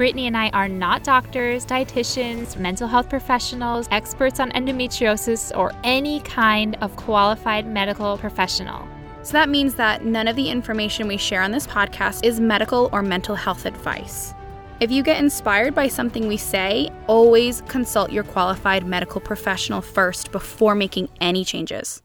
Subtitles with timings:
[0.00, 6.20] Brittany and I are not doctors, dietitians, mental health professionals, experts on endometriosis, or any
[6.20, 8.88] kind of qualified medical professional.
[9.22, 12.88] So that means that none of the information we share on this podcast is medical
[12.94, 14.32] or mental health advice.
[14.80, 20.32] If you get inspired by something we say, always consult your qualified medical professional first
[20.32, 22.00] before making any changes.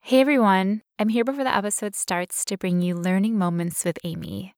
[0.00, 4.54] Hey everyone, I'm here before the episode starts to bring you learning moments with Amy.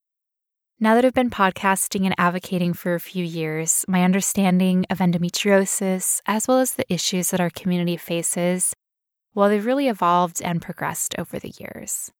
[0.82, 6.20] Now that I've been podcasting and advocating for a few years, my understanding of endometriosis,
[6.26, 8.74] as well as the issues that our community faces,
[9.32, 12.10] well, they've really evolved and progressed over the years.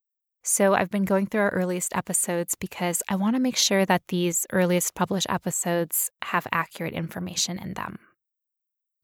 [0.45, 4.07] So I've been going through our earliest episodes because I want to make sure that
[4.07, 7.99] these earliest published episodes have accurate information in them.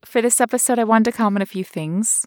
[0.04, 2.24] For this episode, I wanted to comment a few things.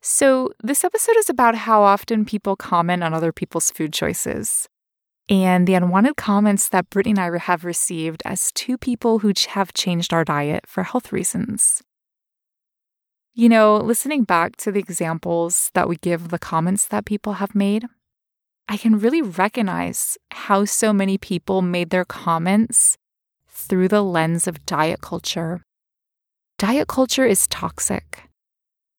[0.00, 4.66] So, this episode is about how often people comment on other people's food choices
[5.28, 9.72] and the unwanted comments that Brittany and I have received as two people who have
[9.72, 11.82] changed our diet for health reasons.
[13.32, 17.54] You know, listening back to the examples that we give the comments that people have
[17.54, 17.86] made,
[18.68, 22.96] I can really recognize how so many people made their comments
[23.48, 25.62] through the lens of diet culture.
[26.58, 28.28] Diet culture is toxic.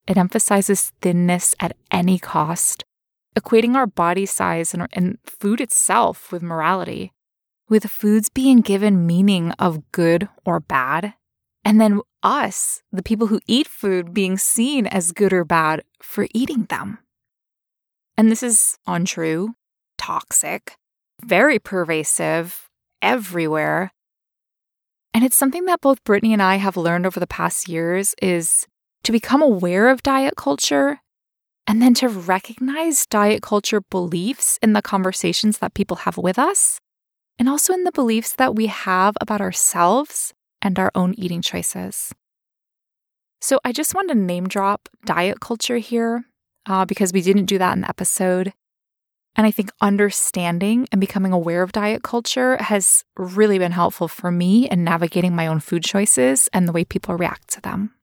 [0.08, 2.84] It emphasizes thinness at any cost
[3.38, 7.12] equating our body size and, and food itself with morality,
[7.70, 11.14] with foods being given meaning of good or bad,
[11.64, 16.28] and then us, the people who eat food, being seen as good or bad for
[16.34, 17.00] eating them.
[18.18, 19.56] And this is untrue,
[19.98, 20.78] toxic,
[21.24, 22.70] very pervasive,
[23.02, 23.92] everywhere.
[25.14, 28.68] And it's something that both Brittany and I have learned over the past years is
[29.04, 31.00] to become aware of diet culture
[31.68, 36.80] and then to recognize diet culture beliefs in the conversations that people have with us,
[37.40, 42.14] and also in the beliefs that we have about ourselves and our own eating choices.
[43.42, 46.26] So I just want to name drop diet culture here
[46.66, 48.54] uh, because we didn't do that in the episode.
[49.36, 54.32] And I think understanding and becoming aware of diet culture has really been helpful for
[54.32, 57.94] me in navigating my own food choices and the way people react to them.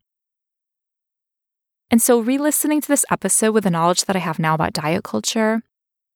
[1.92, 4.72] And so, re listening to this episode with the knowledge that I have now about
[4.72, 5.60] diet culture,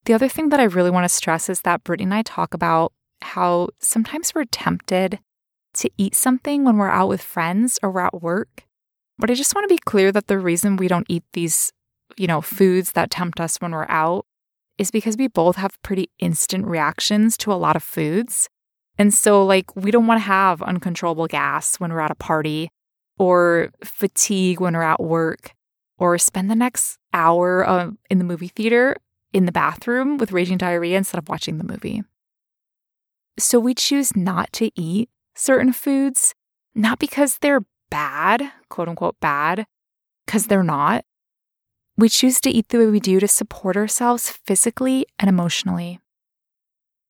[0.07, 2.55] the other thing that I really want to stress is that Brittany and I talk
[2.55, 5.19] about how sometimes we're tempted
[5.75, 8.65] to eat something when we're out with friends or we're at work.
[9.19, 11.75] But I just want to be clear that the reason we don't eat these,
[12.17, 14.25] you know, foods that tempt us when we're out
[14.79, 18.49] is because we both have pretty instant reactions to a lot of foods.
[18.97, 22.71] And so, like, we don't want to have uncontrollable gas when we're at a party
[23.19, 25.53] or fatigue when we're at work
[25.99, 28.97] or spend the next hour uh, in the movie theater
[29.33, 32.03] in the bathroom with raging diarrhea instead of watching the movie.
[33.39, 36.35] So we choose not to eat certain foods,
[36.75, 39.67] not because they're bad, quote unquote bad,
[40.25, 41.05] because they're not.
[41.99, 46.01] We choose to eat the way we do to support ourselves physically and emotionally.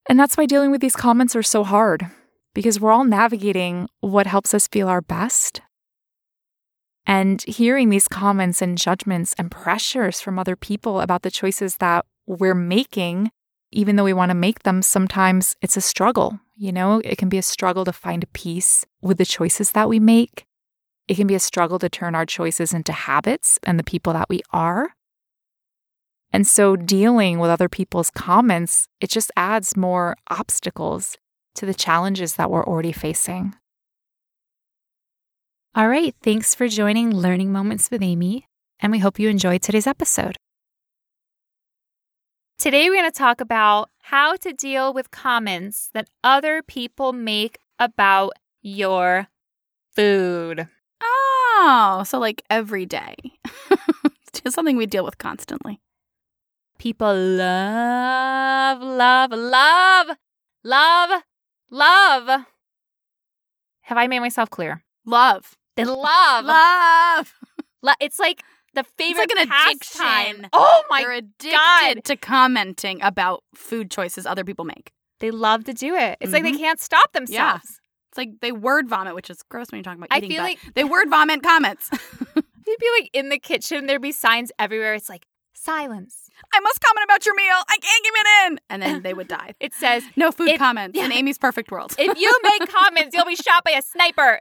[0.09, 2.07] And that's why dealing with these comments are so hard,
[2.53, 5.61] because we're all navigating what helps us feel our best
[7.07, 12.05] and hearing these comments and judgments and pressures from other people about the choices that
[12.25, 13.31] we're making,
[13.71, 16.41] even though we want to make them, sometimes it's a struggle.
[16.57, 20.01] You know, it can be a struggle to find peace with the choices that we
[20.01, 20.45] make.
[21.07, 24.27] It can be a struggle to turn our choices into habits and the people that
[24.29, 24.89] we are.
[26.33, 31.15] And so dealing with other people's comments, it just adds more obstacles
[31.55, 33.55] to the challenges that we're already facing.
[35.77, 38.47] All right, thanks for joining Learning Moments with Amy,
[38.79, 40.35] and we hope you enjoyed today's episode.
[42.57, 47.59] Today, we're going to talk about how to deal with comments that other people make
[47.77, 48.31] about
[48.63, 49.27] your
[49.95, 50.67] food.
[50.99, 53.13] Oh, so like every day.
[53.69, 55.79] it's just something we deal with constantly.
[56.79, 60.07] People love, love, love,
[60.63, 61.21] love,
[61.69, 62.45] love.
[63.81, 64.83] Have I made myself clear?
[65.05, 65.55] Love.
[65.77, 66.45] They love.
[66.45, 67.33] Love.
[68.01, 68.43] It's like
[68.73, 70.25] the favorite it's like an pastime.
[70.35, 70.49] addiction.
[70.53, 72.03] Oh my They're addicted God.
[72.05, 74.91] to commenting about food choices other people make.
[75.19, 76.17] They love to do it.
[76.21, 76.57] It's like they Mhm.
[76.59, 77.79] can't stop themselves.
[78.09, 80.59] It's like they word vomit, which is gross when you're talking about I feel like-
[80.75, 81.89] they word vomit comments.
[82.35, 84.93] You'd be like in the kitchen, there'd be signs everywhere.
[84.93, 86.29] It's like silence.
[86.53, 87.55] I must comment about your meal.
[87.67, 88.59] I can't give it in.
[88.69, 89.53] And then they would die.
[89.59, 91.11] It says No food comments in.
[91.19, 91.95] Amy's perfect world.
[91.97, 94.39] if you make comments, you'll be shot by a sniper.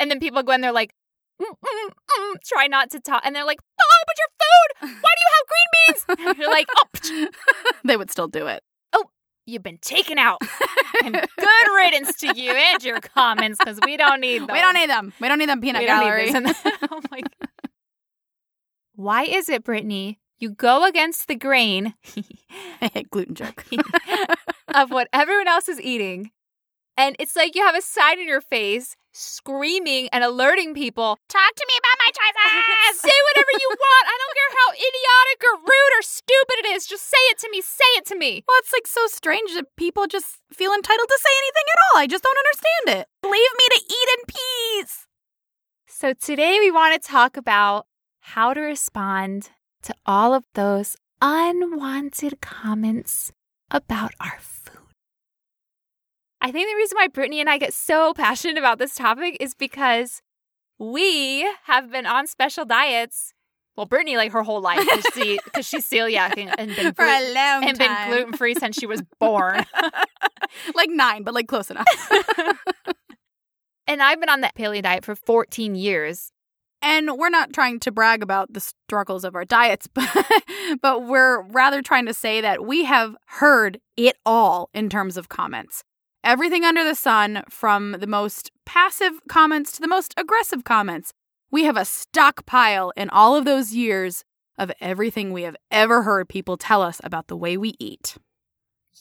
[0.00, 0.92] And then people go in they're like,
[1.40, 3.22] mm, mm, mm, try not to talk.
[3.24, 5.00] And they're like, oh, but your food.
[5.02, 6.38] Why do you have green beans?
[6.38, 7.26] You're like, oh,
[7.84, 8.62] they would still do it.
[8.92, 9.04] Oh,
[9.46, 10.40] you've been taken out.
[11.04, 14.48] and good riddance to you and your comments because we don't need them.
[14.52, 15.12] We don't need them.
[15.20, 16.30] We don't need them peanut We gallery.
[16.32, 16.56] need this.
[16.64, 17.48] And- oh my God.
[18.96, 21.94] Why is it, Brittany, you go against the grain
[23.10, 23.64] Gluten joke.
[24.68, 26.30] of what everyone else is eating?
[26.96, 31.54] And it's like you have a sign in your face screaming and alerting people Talk
[31.54, 33.00] to me about my choices.
[33.06, 34.04] Say whatever you want.
[34.06, 36.86] I don't care how idiotic or rude or stupid it is.
[36.86, 37.60] Just say it to me.
[37.60, 38.44] Say it to me.
[38.46, 42.00] Well, it's like so strange that people just feel entitled to say anything at all.
[42.02, 43.08] I just don't understand it.
[43.24, 45.06] Leave me to eat in peace.
[45.86, 47.86] So today we want to talk about
[48.20, 49.50] how to respond
[49.82, 53.32] to all of those unwanted comments
[53.70, 54.38] about our.
[56.44, 59.54] I think the reason why Brittany and I get so passionate about this topic is
[59.54, 60.20] because
[60.78, 63.32] we have been on special diets.
[63.76, 67.04] Well, Brittany, like her whole life, because she, 'cause she's celiac and, and been, For
[67.04, 69.64] a long and been gluten free since she was born.
[70.74, 71.86] like nine, but like close enough.
[73.86, 76.30] and I've been on that paleo diet for 14 years.
[76.82, 80.08] and we're not trying to brag about the struggles of our diets, but,
[80.82, 85.30] but we're rather trying to say that we have heard it all in terms of
[85.30, 85.82] comments.
[86.24, 91.12] Everything under the sun, from the most passive comments to the most aggressive comments.
[91.50, 94.24] We have a stockpile in all of those years
[94.56, 98.16] of everything we have ever heard people tell us about the way we eat.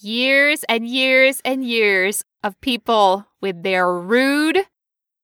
[0.02, 4.60] Years and years and years of people with their rude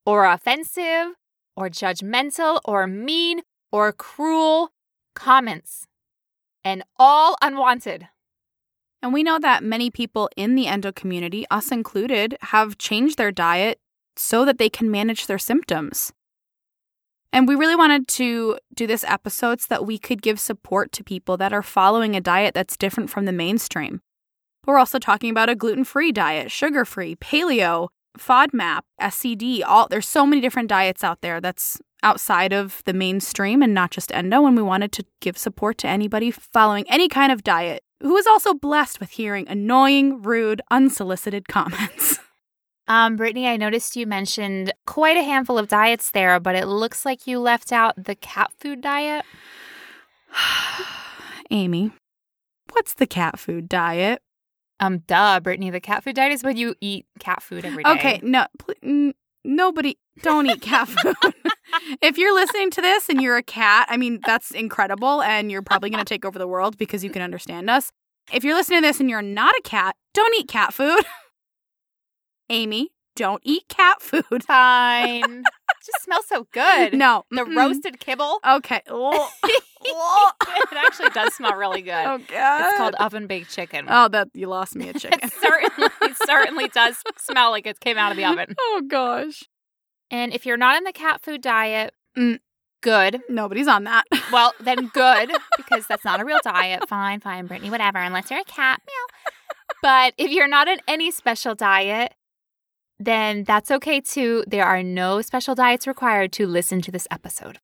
[0.06, 1.16] or offensive
[1.58, 3.42] or judgmental or mean
[3.74, 4.72] or cruel
[5.16, 5.86] comments.
[6.64, 8.08] And all unwanted.
[9.02, 13.32] And we know that many people in the endo community, us included, have changed their
[13.32, 13.80] diet
[14.16, 16.12] so that they can manage their symptoms.
[17.32, 21.04] And we really wanted to do this episode so that we could give support to
[21.04, 24.02] people that are following a diet that's different from the mainstream.
[24.66, 29.62] We're also talking about a gluten free diet, sugar free, paleo, FODMAP, SCD.
[29.66, 33.92] All there's so many different diets out there that's outside of the mainstream and not
[33.92, 34.46] just endo.
[34.46, 38.28] And we wanted to give support to anybody following any kind of diet who is
[38.28, 42.20] also blessed with hearing annoying, rude, unsolicited comments.
[42.90, 47.06] Um, Brittany, I noticed you mentioned quite a handful of diets there, but it looks
[47.06, 49.24] like you left out the cat food diet.
[51.52, 51.92] Amy,
[52.72, 54.24] what's the cat food diet?
[54.80, 57.92] Um, duh, Brittany, the cat food diet is when you eat cat food every day.
[57.92, 59.14] Okay, no, pl- n-
[59.46, 61.16] nobody, don't eat cat food.
[62.02, 65.62] if you're listening to this and you're a cat, I mean, that's incredible, and you're
[65.62, 67.92] probably going to take over the world because you can understand us.
[68.32, 71.04] If you're listening to this and you're not a cat, don't eat cat food.
[72.50, 74.44] Amy, don't eat cat food.
[74.46, 75.40] Fine.
[75.40, 75.46] it
[75.86, 76.94] just smells so good.
[76.94, 77.56] No, The mm-mm.
[77.56, 78.40] roasted kibble.
[78.48, 78.82] Okay.
[79.82, 82.06] It actually does smell really good.
[82.06, 82.68] oh God.
[82.70, 83.86] It's called oven baked chicken.
[83.90, 85.20] Oh, that you lost me a chicken.
[85.24, 88.56] It certainly, certainly does smell like it came out of the oven.
[88.60, 89.44] oh gosh.
[90.12, 92.40] And if you're not in the cat food diet, Mm.
[92.82, 93.22] good.
[93.30, 94.06] Nobody's on that.
[94.32, 96.88] Well, then good, because that's not a real diet.
[96.90, 98.82] Fine, fine, Brittany, whatever, unless you're a cat.
[98.88, 99.30] Meow.
[99.82, 102.14] But if you're not in any special diet,
[103.00, 104.44] then that's okay too.
[104.48, 107.60] There are no special diets required to listen to this episode.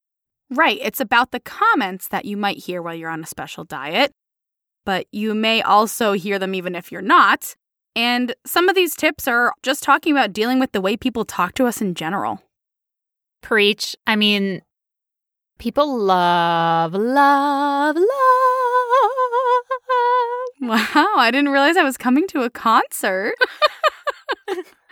[0.49, 0.77] Right.
[0.81, 4.11] It's about the comments that you might hear while you're on a special diet,
[4.85, 7.55] but you may also hear them even if you're not.
[7.95, 11.53] And some of these tips are just talking about dealing with the way people talk
[11.55, 12.41] to us in general.
[13.41, 13.95] Preach.
[14.05, 14.61] I mean,
[15.59, 18.05] people love, love, love.
[20.61, 23.35] Wow, I didn't realize I was coming to a concert.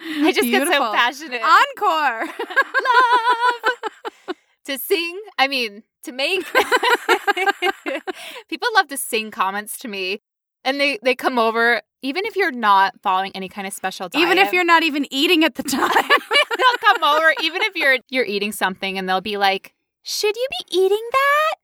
[0.05, 1.41] I just get so passionate.
[1.41, 2.25] Encore.
[2.25, 5.19] love to sing.
[5.37, 6.45] I mean, to make
[8.49, 10.21] people love to sing comments to me,
[10.65, 14.21] and they they come over even if you're not following any kind of special diet.
[14.21, 15.89] even if you're not even eating at the time.
[16.57, 17.33] they'll come over.
[17.41, 21.55] Even if you're you're eating something, and they'll be like, "Should you be eating that?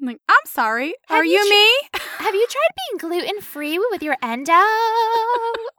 [0.00, 0.94] I'm like, I'm sorry.
[1.08, 2.00] Have Are you you me?
[2.18, 2.68] Have you tried
[3.00, 4.52] being gluten free with your endo?"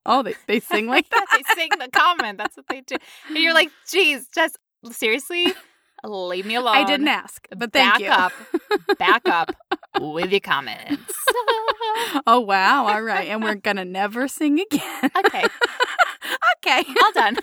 [0.10, 1.26] Oh, they, they sing like that.
[1.34, 2.38] they sing the comment.
[2.38, 2.96] That's what they do.
[3.28, 4.58] And you're like, "Geez, just
[4.90, 5.54] seriously."
[6.04, 6.78] Leave me alone.
[6.78, 8.08] I didn't ask, but thank back you.
[8.08, 8.32] up,
[9.00, 9.56] back up
[10.00, 11.13] with your comments.
[12.25, 12.88] Oh wow!
[12.88, 15.12] All right, and we're gonna never sing again.
[15.17, 15.46] okay,
[16.58, 16.84] okay.
[17.03, 17.38] all done.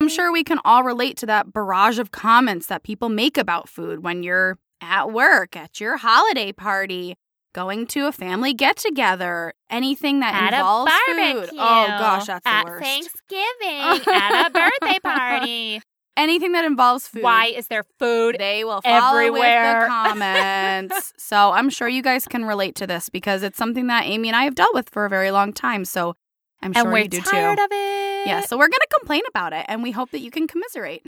[0.00, 3.68] I'm sure we can all relate to that barrage of comments that people make about
[3.68, 7.16] food when you're at work, at your holiday party,
[7.52, 11.50] going to a family get together, anything that at involves food.
[11.52, 12.84] Oh gosh, that's at the worst.
[12.84, 15.82] Thanksgiving, at a birthday party.
[16.16, 17.22] Anything that involves food.
[17.22, 18.36] Why is there food?
[18.38, 19.80] They will follow everywhere?
[19.80, 21.12] with the comments.
[21.16, 24.36] so I'm sure you guys can relate to this because it's something that Amy and
[24.36, 25.84] I have dealt with for a very long time.
[25.84, 26.14] So
[26.62, 27.64] I'm sure we're you do tired too.
[27.64, 28.26] of it.
[28.26, 31.06] Yeah, so we're going to complain about it and we hope that you can commiserate.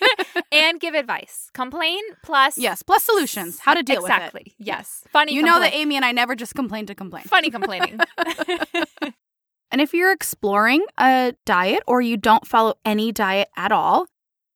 [0.52, 1.50] and give advice.
[1.54, 4.42] Complain plus yes, plus solutions, how to deal exactly.
[4.44, 4.64] with it.
[4.66, 5.32] Yes, funny.
[5.32, 7.24] You know that Amy and I never just complain to complain.
[7.24, 7.98] funny complaining.
[9.70, 14.06] And if you're exploring a diet or you don't follow any diet at all,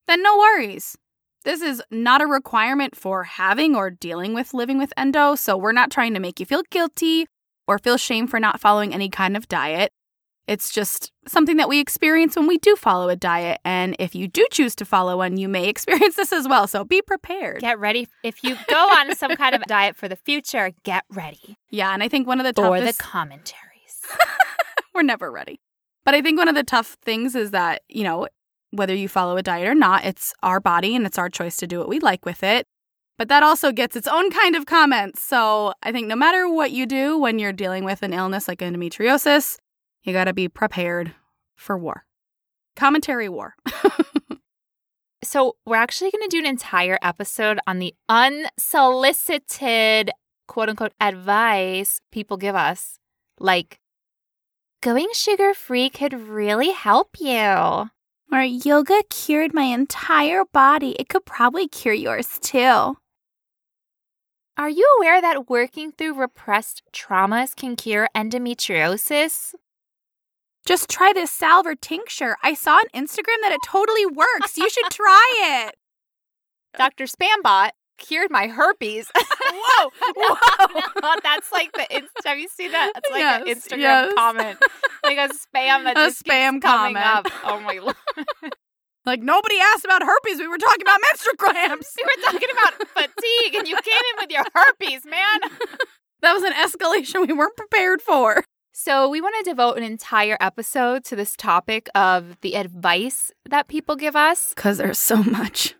[0.07, 0.97] then no worries.
[1.43, 5.71] This is not a requirement for having or dealing with living with endo, so we're
[5.71, 7.27] not trying to make you feel guilty
[7.67, 9.91] or feel shame for not following any kind of diet.
[10.47, 14.27] It's just something that we experience when we do follow a diet, and if you
[14.27, 17.61] do choose to follow one, you may experience this as well, so be prepared.
[17.61, 18.07] get ready.
[18.23, 22.01] If you go on some kind of diet for the future, get ready yeah, and
[22.01, 24.05] I think one of the for the commentaries.
[24.93, 25.59] we're never ready.
[26.05, 28.27] But I think one of the tough things is that, you know,
[28.75, 31.67] whether you follow a diet or not, it's our body and it's our choice to
[31.67, 32.65] do what we like with it.
[33.17, 35.21] But that also gets its own kind of comments.
[35.21, 38.59] So I think no matter what you do when you're dealing with an illness like
[38.59, 39.57] endometriosis,
[40.03, 41.13] you got to be prepared
[41.55, 42.05] for war.
[42.75, 43.55] Commentary war.
[45.25, 50.11] So, we're actually going to do an entire episode on the unsolicited
[50.47, 52.99] quote unquote advice people give us.
[53.39, 53.79] Like,
[54.81, 57.89] going sugar free could really help you.
[58.31, 60.91] Or yoga cured my entire body.
[60.99, 62.97] It could probably cure yours too.
[64.57, 69.53] Are you aware that working through repressed traumas can cure endometriosis?
[70.65, 72.37] Just try this salve or tincture.
[72.41, 74.57] I saw on Instagram that it totally works.
[74.57, 75.75] You should try it.
[76.77, 77.05] Dr.
[77.05, 79.09] Spambot cured my herpes.
[79.15, 79.89] Whoa!
[80.15, 81.15] Whoa!
[81.23, 82.25] that's like the Insta.
[82.25, 82.93] Have you seen that?
[82.95, 84.13] It's like an Instagram yes.
[84.15, 84.59] comment,
[85.03, 87.05] like a spam that A just spam comment.
[87.05, 87.27] up.
[87.43, 87.95] Oh my lord!
[89.05, 90.39] Like nobody asked about herpes.
[90.39, 91.95] We were talking about menstrual cramps.
[91.95, 95.39] we were talking about fatigue, and you came in with your herpes, man.
[96.21, 98.43] That was an escalation we weren't prepared for.
[98.77, 103.69] So we want to devote an entire episode to this topic of the advice that
[103.69, 104.53] people give us.
[104.53, 105.75] Because there's so much,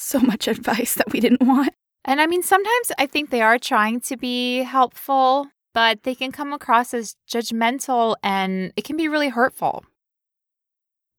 [0.00, 1.74] so much advice that we didn't want.
[2.04, 6.32] And I mean, sometimes I think they are trying to be helpful, but they can
[6.32, 9.84] come across as judgmental and it can be really hurtful.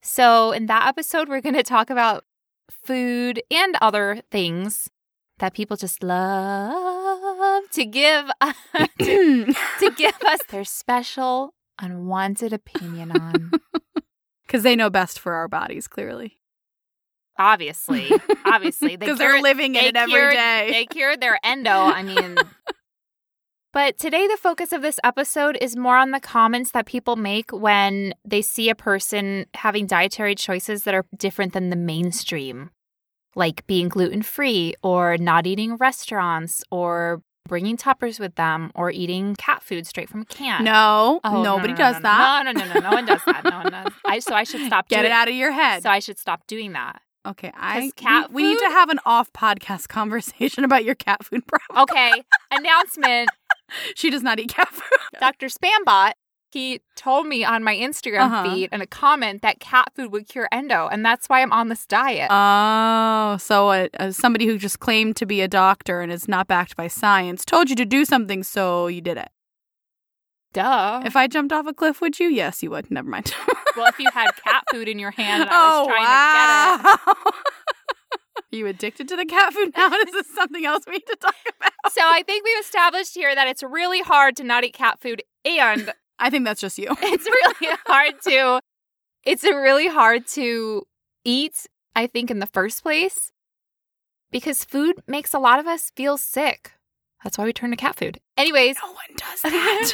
[0.01, 2.23] So, in that episode, we're going to talk about
[2.71, 4.89] food and other things
[5.37, 8.25] that people just love to give
[8.99, 13.51] to, to give us their special unwanted opinion on.
[14.47, 16.40] Because they know best for our bodies, clearly.
[17.41, 18.09] Obviously,
[18.45, 20.67] obviously, they Because they're cured- living in they it every cured- day.
[20.71, 21.71] They cured their endo.
[21.71, 22.37] I mean,
[23.73, 27.51] but today the focus of this episode is more on the comments that people make
[27.51, 32.69] when they see a person having dietary choices that are different than the mainstream,
[33.35, 39.35] like being gluten free or not eating restaurants or bringing toppers with them or eating
[39.35, 40.63] cat food straight from a can.
[40.63, 42.03] No, Oh, no, nobody no, no, does no, no.
[42.03, 42.43] that.
[42.45, 42.79] No, no, no, no.
[42.81, 43.43] No one does that.
[43.43, 43.93] No one does.
[44.05, 45.81] I, so I should stop Get doing it out of your head.
[45.83, 47.01] So I should stop doing that.
[47.25, 51.23] Okay, I cat we, we need to have an off podcast conversation about your cat
[51.25, 51.83] food problem.
[51.83, 53.29] Okay, announcement.
[53.95, 54.97] She does not eat cat food.
[55.19, 55.47] Dr.
[55.47, 56.13] Spambot,
[56.51, 58.43] he told me on my Instagram Uh-huh.
[58.43, 61.69] feed in a comment that cat food would cure endo, and that's why I'm on
[61.69, 62.27] this diet.
[62.29, 66.47] Oh, so uh, uh, somebody who just claimed to be a doctor and is not
[66.47, 69.29] backed by science told you to do something, so you did it.
[70.53, 71.01] Duh.
[71.05, 72.27] If I jumped off a cliff, would you?
[72.27, 72.91] Yes, you would.
[72.91, 73.33] Never mind.
[73.77, 76.83] well, if you had cat food in your hand and I was oh, trying to
[76.83, 77.25] get it.
[77.25, 77.31] wow.
[78.53, 79.87] Are you addicted to the cat food now?
[80.07, 81.71] Is this something else we need to talk about?
[81.91, 85.23] So I think we've established here that it's really hard to not eat cat food
[85.45, 86.87] and I think that's just you.
[87.01, 88.59] it's really hard to
[89.23, 90.83] it's really hard to
[91.23, 93.31] eat, I think, in the first place.
[94.31, 96.71] Because food makes a lot of us feel sick.
[97.23, 98.19] That's why we turn to cat food.
[98.37, 99.93] Anyways, No one does that.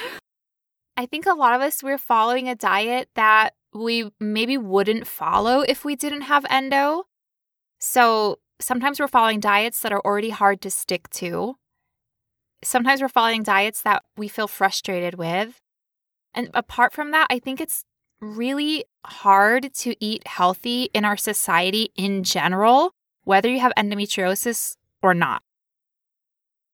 [0.97, 5.61] I think a lot of us we're following a diet that we maybe wouldn't follow
[5.61, 7.03] if we didn't have endo.
[7.79, 11.55] So sometimes we're following diets that are already hard to stick to.
[12.63, 15.61] Sometimes we're following diets that we feel frustrated with.
[16.33, 17.83] And apart from that, I think it's
[18.19, 25.13] really hard to eat healthy in our society in general, whether you have endometriosis or
[25.13, 25.43] not.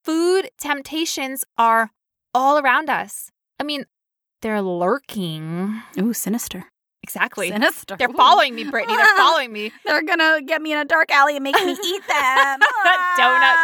[0.05, 1.91] Food temptations are
[2.33, 3.29] all around us.
[3.59, 3.85] I mean,
[4.43, 5.81] they're lurking.
[5.97, 6.65] Ooh, sinister.
[7.01, 7.49] Exactly.
[7.49, 7.95] Sinister.
[7.97, 8.95] They're following me, Brittany.
[8.95, 9.71] They're following me.
[9.85, 12.59] They're gonna get me in a dark alley and make me eat them.
[13.19, 13.57] donut.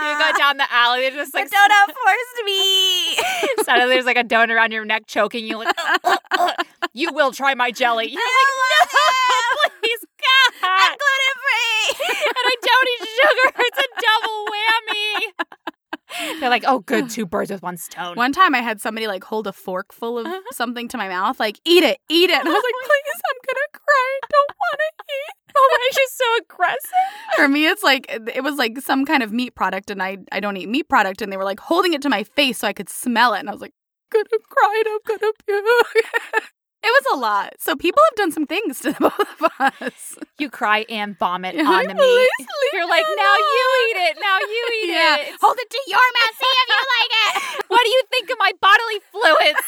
[0.00, 0.34] You go ah.
[0.38, 1.00] down the alley.
[1.00, 3.16] They're just like the donut forced me.
[3.64, 5.58] Suddenly, there's like a donut around your neck, choking you.
[5.58, 6.66] Like, "Ugh, ugh, ugh.
[6.94, 8.06] you will try my jelly.
[8.06, 10.62] You're like, no, please, God.
[10.62, 12.16] I'm gluten free.
[12.16, 13.48] and I don't eat sugar.
[13.58, 15.45] It's a double whammy.
[16.40, 18.16] They're like, oh, good, two birds with one stone.
[18.16, 20.40] One time I had somebody like hold a fork full of uh-huh.
[20.52, 22.38] something to my mouth, like, eat it, eat it.
[22.38, 24.20] And I was like, please, I'm gonna cry.
[24.22, 25.34] I don't want to eat.
[25.58, 26.90] Oh my, she's so aggressive.
[27.34, 30.38] For me, it's like it was like some kind of meat product, and I I
[30.38, 32.74] don't eat meat product, and they were like holding it to my face so I
[32.74, 33.72] could smell it, and I was like,
[34.12, 36.52] gonna cry, and I'm gonna puke.
[36.86, 37.54] It was a lot.
[37.58, 40.16] So people have done some things to the both of us.
[40.38, 42.30] You cry and vomit on the meat.
[42.72, 44.16] You're like, now you eat it.
[44.20, 45.16] Now you eat Yeah.
[45.18, 45.34] it.
[45.40, 47.64] Hold it to your mouth, see if you like it.
[47.68, 49.66] what do you think of my bodily fluids?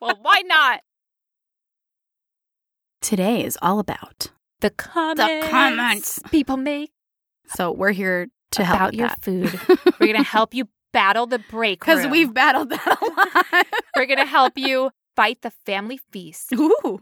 [0.00, 0.80] well, why not?
[3.00, 4.30] Today is all about.
[4.60, 5.44] The comments.
[5.44, 6.18] the comments.
[6.30, 6.90] people make
[7.54, 9.22] So we're here to help about your that.
[9.22, 9.58] food.
[9.98, 13.66] We're going to help you battle the break because we've battled that a lot.
[13.96, 16.52] We're going to help you fight the family feast.
[16.52, 17.00] Ooh.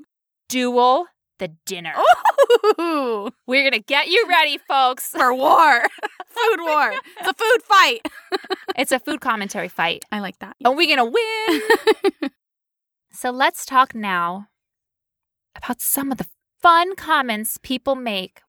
[0.49, 1.07] Duel
[1.39, 1.95] the dinner.
[2.81, 3.31] Ooh.
[3.47, 5.09] We're going to get you ready, folks.
[5.09, 5.83] For war.
[6.29, 6.93] food war.
[7.21, 8.07] It's a food fight.
[8.77, 10.05] It's a food commentary fight.
[10.13, 10.57] I like that.
[10.65, 12.31] Are we're going to win.
[13.13, 14.49] so let's talk now
[15.57, 16.27] about some of the
[16.61, 18.41] fun comments people make.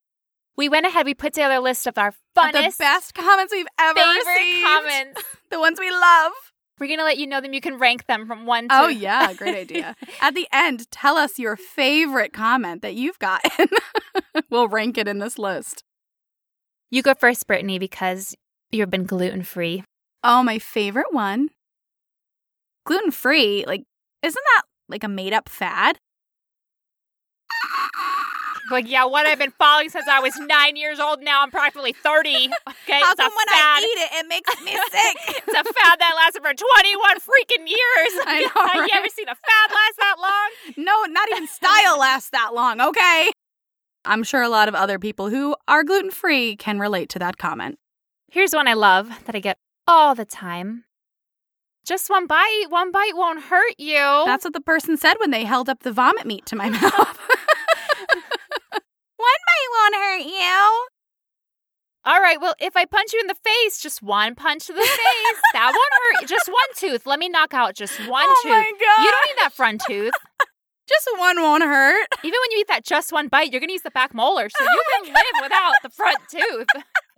[0.60, 3.64] We went ahead, we put together a list of our funnest, the best comments we've
[3.78, 4.66] ever favorite received.
[4.66, 5.24] comments.
[5.50, 6.32] The ones we love.
[6.78, 7.54] We're going to let you know them.
[7.54, 9.32] You can rank them from one to Oh, yeah.
[9.32, 9.96] Great idea.
[10.20, 13.68] At the end, tell us your favorite comment that you've gotten.
[14.50, 15.82] we'll rank it in this list.
[16.90, 18.36] You go first, Brittany, because
[18.70, 19.82] you've been gluten free.
[20.22, 21.48] Oh, my favorite one.
[22.84, 23.64] Gluten free.
[23.66, 23.84] Like,
[24.22, 25.98] isn't that like a made up fad?
[28.70, 31.22] Like, yeah, what I've been following since I was nine years old.
[31.22, 32.30] Now I'm practically 30.
[32.30, 33.00] Okay.
[33.00, 33.56] How it's a come when fad.
[33.56, 35.16] I eat it, it makes me sick?
[35.46, 38.12] it's a fad that lasted for 21 freaking years.
[38.26, 38.90] I know, Have right?
[38.90, 40.84] you ever seen a fad last that long?
[40.84, 43.30] no, not even style lasts that long, okay?
[44.04, 47.36] I'm sure a lot of other people who are gluten free can relate to that
[47.38, 47.78] comment.
[48.30, 50.84] Here's one I love that I get all the time.
[51.84, 52.66] Just one bite.
[52.68, 53.96] One bite won't hurt you.
[53.96, 57.18] That's what the person said when they held up the vomit meat to my mouth.
[59.72, 60.86] Won't hurt you.
[62.04, 62.40] all right.
[62.40, 65.40] Well, if I punch you in the face, just one punch to the face.
[65.52, 66.28] that won't hurt.
[66.28, 67.06] Just one tooth.
[67.06, 68.50] Let me knock out just one oh tooth.
[68.52, 69.04] my god!
[69.04, 70.14] You don't need that front tooth.
[70.88, 72.08] Just one won't hurt.
[72.24, 74.48] Even when you eat that just one bite, you're going to use the back molar.
[74.48, 76.66] So Oh you can live without the front tooth.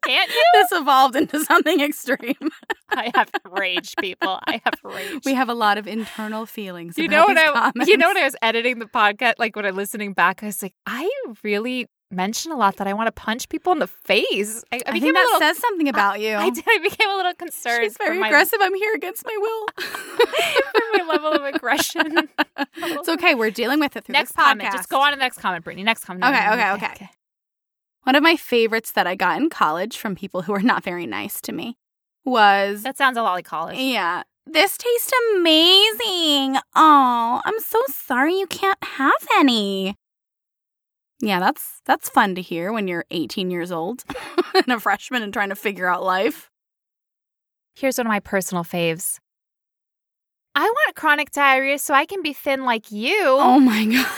[0.04, 0.42] Can't you?
[0.52, 2.50] This evolved into something extreme.
[2.90, 4.40] I have rage, people.
[4.46, 5.22] I have rage.
[5.24, 6.98] We have a lot of internal feelings.
[6.98, 7.88] you know what I comments.
[7.88, 10.46] you know when I was editing the podcast, like when I was listening back, I
[10.46, 11.10] was like, I
[11.42, 14.62] really mention a lot that I want to punch people in the face.
[14.72, 15.38] I, I, I became think a that little.
[15.40, 16.34] says something about you.
[16.36, 16.64] I did.
[16.66, 17.84] I became a little concerned.
[17.84, 18.58] She's very for my, aggressive.
[18.62, 19.66] I'm here against my will.
[19.86, 22.28] for my level of aggression.
[22.76, 23.34] it's okay.
[23.34, 24.42] We're dealing with it through next podcast.
[24.44, 24.72] comment.
[24.72, 25.82] Just go on to the next comment, Brittany.
[25.84, 26.24] Next comment.
[26.24, 27.08] Okay, okay, okay.
[28.04, 31.06] One of my favorites that I got in college from people who are not very
[31.06, 31.76] nice to me
[32.24, 33.78] was That sounds a lot like college.
[33.78, 34.22] yeah.
[34.44, 36.56] This tastes amazing.
[36.74, 39.94] Oh, I'm so sorry you can't have any.
[41.24, 44.02] Yeah, that's that's fun to hear when you're 18 years old
[44.54, 46.50] and a freshman and trying to figure out life.
[47.76, 49.18] Here's one of my personal faves.
[50.54, 53.16] I want chronic diarrhea so I can be thin like you.
[53.24, 54.08] Oh my gosh.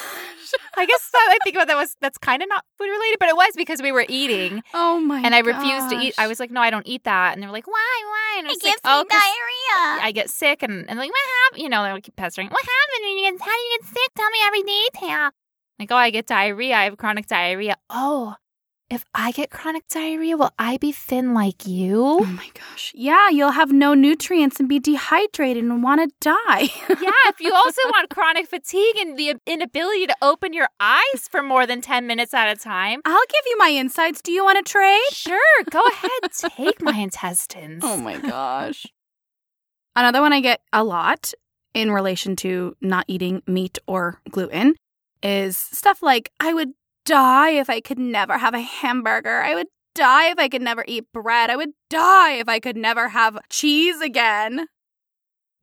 [0.76, 3.28] I guess that I think about that was that's kind of not food related, but
[3.28, 6.14] it was because we were eating Oh my and I refused to eat.
[6.16, 8.38] I was like, no, I don't eat that, and they were like, why, why?
[8.38, 10.04] And I it was gives like, oh, me 'cause diarrhea.
[10.06, 11.62] I get sick, and and like, what happened?
[11.62, 12.48] You know, they would keep pestering.
[12.48, 13.10] What happened?
[13.10, 14.10] And you get, how do you get sick?
[14.16, 15.30] Tell me every detail.
[15.78, 16.74] Like, oh, I get diarrhea.
[16.76, 17.76] I have chronic diarrhea.
[17.90, 18.36] Oh,
[18.90, 22.00] if I get chronic diarrhea, will I be thin like you?
[22.00, 22.92] Oh my gosh.
[22.94, 26.68] Yeah, you'll have no nutrients and be dehydrated and want to die.
[26.88, 31.42] yeah, if you also want chronic fatigue and the inability to open your eyes for
[31.42, 34.20] more than 10 minutes at a time, I'll give you my insides.
[34.22, 35.00] Do you want to trade?
[35.10, 36.10] sure, go ahead,
[36.56, 37.82] take my intestines.
[37.84, 38.86] Oh my gosh.
[39.96, 41.32] Another one I get a lot
[41.72, 44.74] in relation to not eating meat or gluten
[45.24, 46.72] is stuff like I would
[47.04, 49.42] die if I could never have a hamburger.
[49.42, 51.50] I would die if I could never eat bread.
[51.50, 54.66] I would die if I could never have cheese again.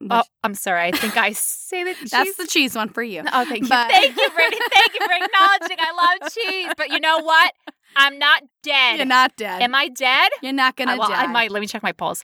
[0.09, 0.81] Oh, I'm sorry.
[0.81, 3.21] I think I say that That's the cheese one for you.
[3.31, 3.69] Oh, thank you.
[3.69, 4.57] But- Thank you, Brittany.
[4.73, 6.73] Thank you for acknowledging I love cheese.
[6.75, 7.53] But you know what?
[7.95, 8.97] I'm not dead.
[8.97, 9.61] You're not dead.
[9.61, 10.31] Am I dead?
[10.41, 11.23] You're not gonna I, well, die.
[11.23, 11.51] I might.
[11.51, 12.23] Let me check my pulse.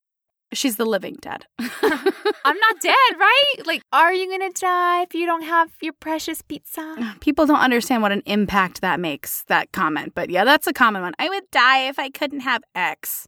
[0.54, 1.46] She's the living dead.
[1.60, 3.54] I'm not dead, right?
[3.66, 7.16] Like, are you going to die if you don't have your precious pizza?
[7.20, 10.14] People don't understand what an impact that makes, that comment.
[10.16, 11.14] But yeah, that's a common one.
[11.20, 13.28] I would die if I couldn't have X.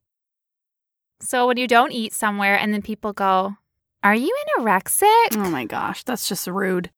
[1.22, 3.56] So when you don't eat somewhere and then people go,
[4.02, 5.36] Are you anorexic?
[5.36, 6.90] Oh my gosh, that's just rude.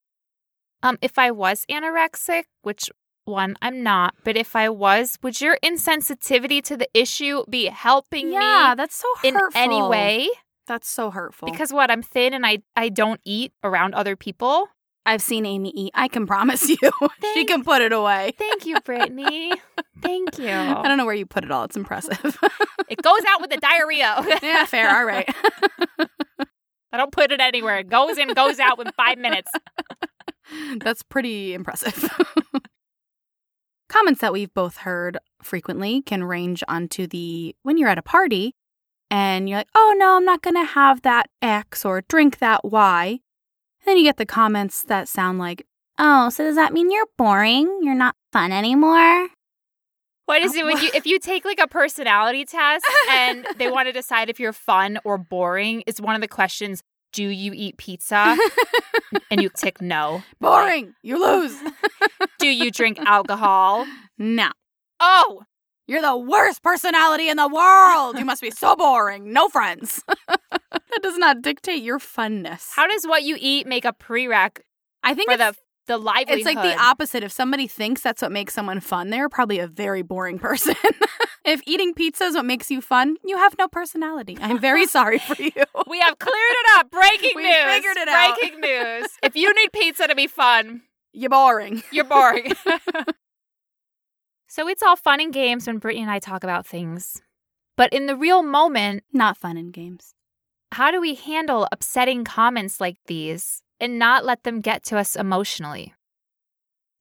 [0.83, 2.89] Um, if I was anorexic, which
[3.25, 8.31] one I'm not, but if I was, would your insensitivity to the issue be helping
[8.31, 9.61] Yeah, me Yeah, that's so in hurtful.
[9.61, 10.29] any way?
[10.67, 11.49] That's so hurtful.
[11.51, 14.67] Because what I'm thin and I I don't eat around other people.
[15.05, 15.91] I've seen Amy eat.
[15.95, 16.77] I can promise you.
[17.33, 18.33] she can put it away.
[18.37, 19.51] Thank you, Brittany.
[20.01, 20.51] Thank you.
[20.51, 21.63] I don't know where you put it all.
[21.63, 22.37] It's impressive.
[22.87, 24.23] It goes out with the diarrhea.
[24.43, 24.95] yeah, fair.
[24.95, 25.27] All right.
[26.93, 27.79] I don't put it anywhere.
[27.79, 29.51] It goes in, goes out in five minutes.
[30.77, 32.09] That's pretty impressive.
[33.91, 38.55] Comments that we've both heard frequently can range onto the when you're at a party
[39.09, 42.63] and you're like, oh no, I'm not going to have that X or drink that
[42.63, 43.05] Y.
[43.09, 43.19] And
[43.85, 45.67] then you get the comments that sound like,
[45.99, 47.81] oh, so does that mean you're boring?
[47.81, 49.27] You're not fun anymore?
[50.25, 50.67] What is it oh.
[50.67, 54.39] when you if you take like a personality test and they want to decide if
[54.39, 55.83] you're fun or boring?
[55.85, 58.37] Is one of the questions, do you eat pizza?
[59.31, 60.23] and you tick no.
[60.39, 60.93] Boring.
[61.03, 61.55] You lose.
[62.39, 63.85] Do you drink alcohol?
[64.17, 64.49] no.
[64.99, 65.43] Oh,
[65.87, 68.17] You're the worst personality in the world.
[68.19, 69.33] You must be so boring.
[69.33, 70.03] No friends.
[70.27, 72.67] that does not dictate your funness.
[72.75, 74.59] how does what you eat make a prereq
[75.03, 75.55] I think for the
[75.91, 76.39] the livelihood?
[76.39, 77.23] it's like the opposite.
[77.23, 80.75] If somebody thinks that's what makes someone fun, they're probably a very boring person.
[81.45, 84.37] if eating pizza is what makes you fun, you have no personality.
[84.41, 85.51] I'm very sorry for you.
[85.87, 86.91] We have cleared it up.
[86.91, 87.63] Breaking We news.
[87.65, 88.37] figured it out.
[88.39, 89.07] Breaking news.
[89.23, 90.81] If you need pizza to be fun,
[91.13, 91.83] You're boring.
[91.91, 92.53] you're boring.
[94.47, 97.21] so it's all fun and games when Brittany and I talk about things.
[97.77, 100.13] But in the real moment, Not fun and games.
[100.73, 105.17] how do we handle upsetting comments like these and not let them get to us
[105.17, 105.93] emotionally?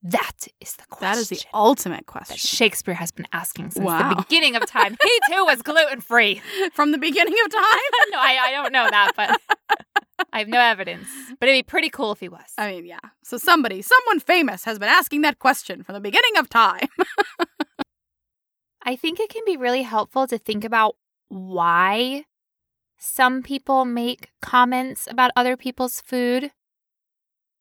[0.03, 2.37] That is the question That is the ultimate that question.
[2.37, 4.09] Shakespeare has been asking since Wow.
[4.09, 4.97] the beginning of time.
[5.01, 6.41] He too was gluten free.
[6.73, 7.61] From the beginning of time?
[8.11, 9.39] no, I, I don't know that, but
[10.33, 11.07] I have no evidence.
[11.39, 12.41] But it'd be pretty cool if he was.
[12.57, 12.99] I mean, yeah.
[13.23, 16.87] So somebody, someone famous has been asking that question from the beginning of time.
[18.83, 20.95] I think it can be really helpful to think about
[21.27, 22.25] why
[22.97, 26.51] some people make comments about other people's food.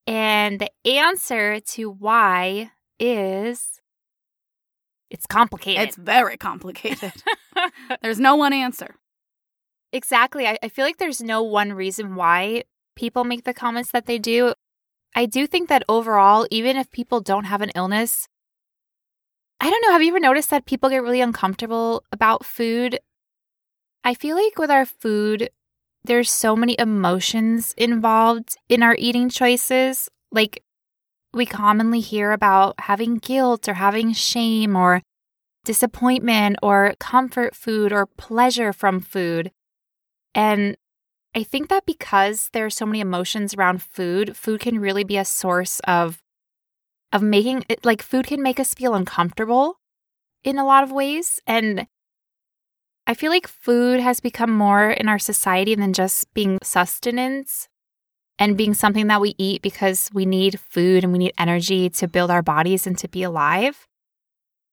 [0.06, 3.80] And the answer to why is
[5.10, 5.88] it's complicated.
[5.88, 7.12] It's very complicated.
[8.02, 8.96] There's no one answer.
[9.92, 10.46] exactly.
[10.46, 12.62] I, I feel like there's no one reason why
[12.94, 14.54] people make the comments that they do.
[15.16, 18.28] I do think that overall, even if people don't have an illness,
[19.60, 19.92] I don't know.
[19.92, 23.00] Have you ever noticed that people get really uncomfortable about food?
[24.04, 25.50] I feel like with our food,
[26.04, 30.08] there's so many emotions involved in our eating choices.
[30.32, 30.62] Like,
[31.32, 35.02] we commonly hear about having guilt or having shame or
[35.64, 39.52] disappointment or comfort food or pleasure from food.
[40.34, 40.76] And
[41.34, 45.16] I think that because there are so many emotions around food, food can really be
[45.16, 46.22] a source of
[47.12, 49.80] of making it like food can make us feel uncomfortable
[50.44, 51.86] in a lot of ways and
[53.10, 57.68] I feel like food has become more in our society than just being sustenance
[58.38, 62.06] and being something that we eat because we need food and we need energy to
[62.06, 63.88] build our bodies and to be alive.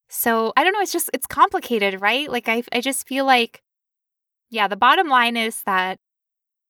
[0.08, 2.30] So I don't know, it's just it's complicated, right?
[2.32, 3.64] Like I I just feel like
[4.52, 5.98] yeah, the bottom line is that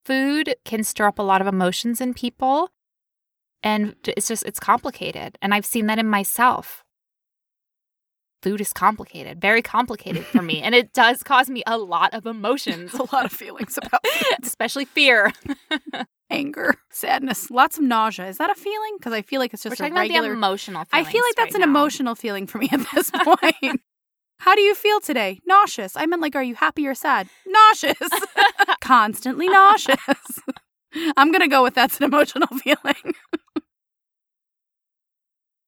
[0.06, 2.70] food can stir up a lot of emotions in people
[3.62, 6.86] and it's just it's complicated and I've seen that in myself.
[8.44, 12.26] Food is complicated, very complicated for me, and it does cause me a lot of
[12.28, 14.40] emotions, a lot of feelings about it.
[14.46, 15.34] especially fear.
[16.30, 18.28] anger, sadness, lots of nausea.
[18.28, 18.96] Is that a feeling?
[19.00, 20.34] Because I feel like it's We're just a talking about regular.
[20.34, 20.84] emotional.
[20.92, 21.80] I feel like that's right an now.
[21.80, 23.82] emotional feeling for me at this point.
[24.40, 25.40] How do you feel today?
[25.48, 25.96] Nauseous.
[25.96, 27.28] I meant like, are you happy or sad?
[27.48, 27.98] Nauseous.
[28.82, 29.98] Constantly nauseous.
[31.16, 33.16] I'm gonna go with that's an emotional feeling.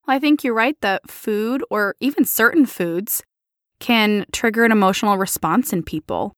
[0.10, 3.24] I think you're right that food or even certain foods
[3.80, 6.34] can trigger an emotional response in people.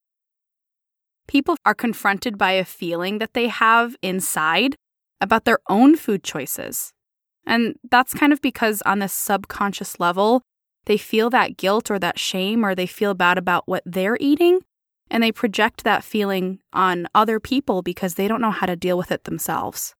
[1.26, 4.76] People are confronted by a feeling that they have inside
[5.20, 6.92] about their own food choices.
[7.46, 10.42] And that's kind of because, on this subconscious level,
[10.84, 14.60] they feel that guilt or that shame or they feel bad about what they're eating.
[15.10, 18.98] And they project that feeling on other people because they don't know how to deal
[18.98, 19.94] with it themselves.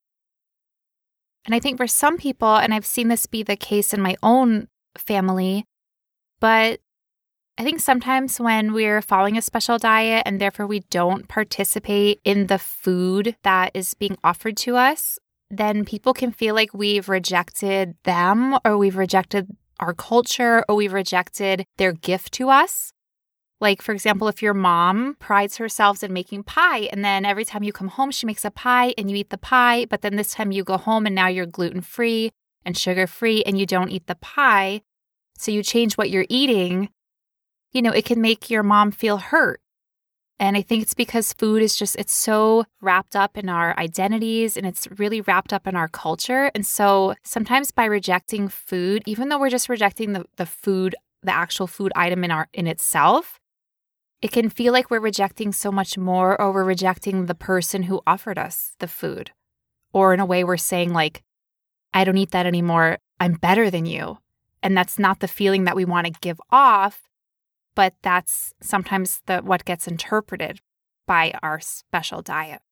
[1.45, 4.17] And I think for some people, and I've seen this be the case in my
[4.23, 5.65] own family,
[6.41, 6.81] but
[7.59, 12.47] I think sometimes when we're following a special diet and therefore we don't participate in
[12.47, 15.19] the food that is being offered to us,
[15.51, 19.49] then people can feel like we've rejected them or we've rejected
[19.81, 22.92] our culture or we've rejected their gift to us.
[23.63, 27.63] Like, for example, if your mom prides herself in making pie, and then every time
[27.63, 30.33] you come home, she makes a pie and you eat the pie, but then this
[30.35, 32.33] time you go home and now you're gluten free
[32.65, 34.83] and sugar free and you don't eat the pie.
[35.39, 36.89] So you change what you're eating,
[37.71, 39.61] you know, it can make your mom feel hurt.
[40.41, 44.57] And I think it's because food is just, it's so wrapped up in our identities
[44.57, 46.51] and it's really wrapped up in our culture.
[46.53, 51.33] And so sometimes by rejecting food, even though we're just rejecting the, the food, the
[51.33, 53.39] actual food item in our in itself,
[54.23, 58.01] it can feel like we're rejecting so much more or we're rejecting the person who
[58.07, 59.33] offered us the food.
[59.93, 61.23] Or in a way, we're saying, like,
[61.93, 62.99] I don't eat that anymore.
[63.19, 64.19] I'm better than you.
[64.63, 67.03] And that's not the feeling that we want to give off,
[67.75, 70.61] but that's sometimes the what gets interpreted
[71.05, 72.63] by our special diet.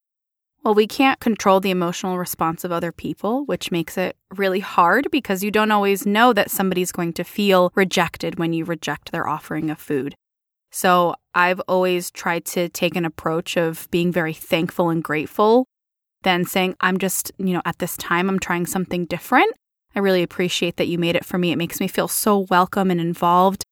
[0.62, 5.08] Well, we can't control the emotional response of other people, which makes it really hard
[5.10, 9.26] because you don't always know that somebody's going to feel rejected when you reject their
[9.26, 10.14] offering of food.
[10.70, 15.66] So I've always tried to take an approach of being very thankful and grateful,
[16.22, 19.52] then saying, I'm just, you know, at this time, I'm trying something different.
[19.94, 21.52] I really appreciate that you made it for me.
[21.52, 23.64] It makes me feel so welcome and involved.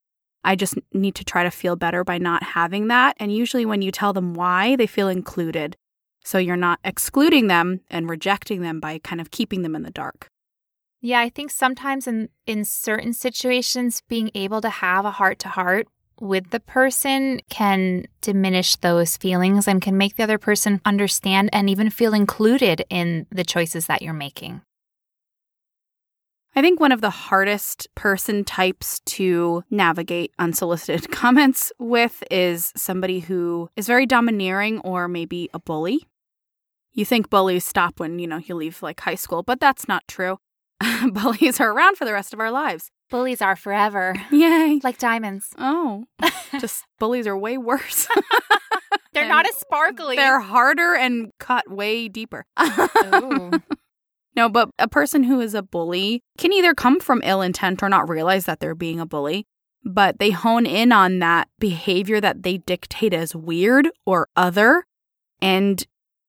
[0.44, 3.16] I just need to try to feel better by not having that.
[3.18, 5.76] And usually, when you tell them why, they feel included.
[6.24, 9.90] So you're not excluding them and rejecting them by kind of keeping them in the
[9.90, 10.28] dark.
[11.00, 15.48] Yeah, I think sometimes in in certain situations being able to have a heart to
[15.48, 15.86] heart
[16.20, 21.68] with the person can diminish those feelings and can make the other person understand and
[21.70, 24.60] even feel included in the choices that you're making.
[26.56, 33.20] I think one of the hardest person types to navigate unsolicited comments with is somebody
[33.20, 36.08] who is very domineering or maybe a bully.
[36.92, 40.08] You think bullies stop when, you know, you leave like high school, but that's not
[40.08, 40.38] true.
[41.12, 42.90] bullies are around for the rest of our lives.
[43.10, 44.14] Bullies are forever.
[44.30, 44.80] Yay.
[44.82, 45.48] Like diamonds.
[45.58, 46.04] Oh,
[46.60, 48.06] just bullies are way worse.
[49.12, 50.16] they're And not as sparkly.
[50.16, 52.44] They're harder and cut way deeper.
[54.36, 57.88] no, but a person who is a bully can either come from ill intent or
[57.88, 59.46] not realize that they're being a bully,
[59.84, 64.84] but they hone in on that behavior that they dictate as weird or other
[65.40, 65.86] and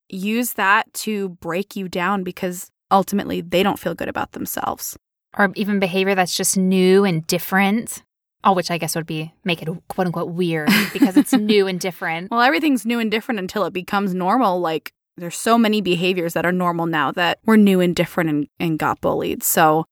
[0.07, 4.97] use that to break you down because ultimately they don't feel good about themselves.
[5.37, 8.03] Or even behavior that's just new and different.
[8.43, 11.79] Oh, which I guess would be make it quote unquote weird because it's new and
[11.79, 12.31] different.
[12.31, 14.59] Well, everything's new and different until it becomes normal.
[14.59, 18.47] Like there's so many behaviors that are normal now that were new and different and,
[18.59, 19.43] and got bullied.
[19.43, 19.85] So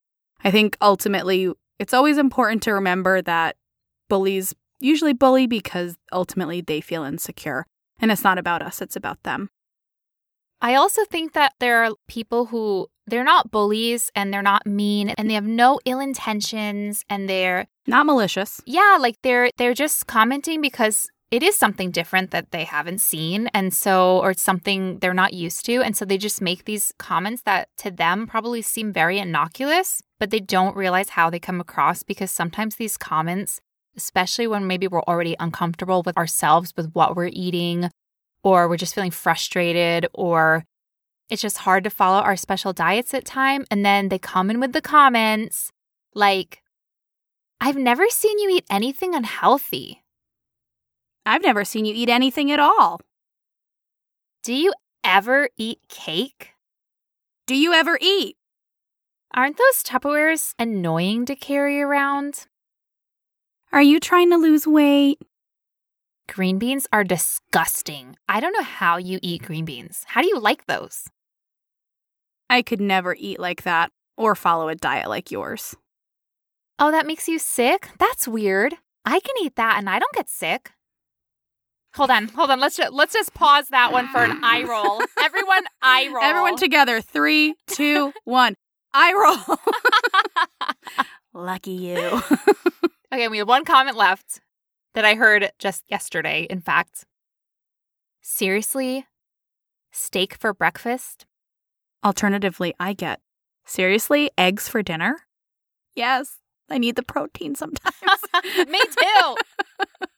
[0.43, 3.57] I think ultimately it's always important to remember that
[4.09, 7.65] bullies usually bully because ultimately they feel insecure.
[7.99, 9.49] And it's not about us, it's about them.
[10.61, 15.09] I also think that there are people who they're not bullies and they're not mean
[15.09, 18.61] and they have no ill intentions and they're Not malicious.
[18.65, 23.47] yeah, like they're they're just commenting because it is something different that they haven't seen
[23.53, 27.41] and so or something they're not used to and so they just make these comments
[27.43, 32.03] that to them probably seem very innocuous, but they don't realize how they come across
[32.03, 33.59] because sometimes these comments
[33.95, 37.89] especially when maybe we're already uncomfortable with ourselves with what we're eating
[38.43, 40.63] or we're just feeling frustrated or
[41.29, 44.59] it's just hard to follow our special diets at time and then they come in
[44.59, 45.71] with the comments
[46.13, 46.61] like
[47.59, 50.03] I've never seen you eat anything unhealthy.
[51.25, 53.01] I've never seen you eat anything at all.
[54.43, 56.51] Do you ever eat cake?
[57.47, 58.37] Do you ever eat?
[59.33, 62.45] Aren't those Tupperwares annoying to carry around?
[63.71, 65.19] Are you trying to lose weight?
[66.29, 68.15] Green beans are disgusting.
[68.29, 70.03] I don't know how you eat green beans.
[70.07, 71.07] How do you like those?
[72.49, 75.75] I could never eat like that or follow a diet like yours.
[76.79, 77.89] Oh, that makes you sick?
[77.99, 78.75] That's weird.
[79.05, 80.71] I can eat that and I don't get sick.
[81.95, 82.59] Hold on, hold on.
[82.59, 85.01] Let's just, let's just pause that one for an eye roll.
[85.19, 86.23] Everyone, eye roll.
[86.23, 87.01] Everyone together.
[87.01, 88.55] Three, two, one.
[88.93, 89.57] I roll.
[91.33, 92.21] Lucky you.
[93.13, 94.41] Okay, we have one comment left
[94.93, 97.05] that I heard just yesterday, in fact.
[98.21, 99.05] Seriously?
[99.91, 101.25] Steak for breakfast?
[102.03, 103.19] Alternatively, I get
[103.65, 105.17] seriously eggs for dinner.
[105.95, 106.37] Yes,
[106.69, 107.95] I need the protein sometimes.
[108.67, 109.35] Me too.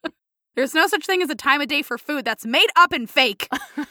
[0.55, 3.09] There's no such thing as a time of day for food that's made up and
[3.09, 3.47] fake.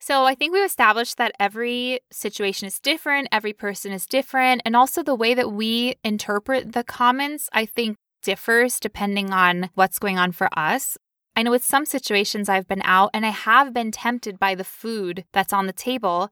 [0.00, 4.74] So I think we've established that every situation is different, every person is different, and
[4.74, 10.16] also the way that we interpret the comments, I think differs depending on what's going
[10.16, 10.96] on for us.
[11.38, 14.64] I know with some situations I've been out and I have been tempted by the
[14.64, 16.30] food that's on the table.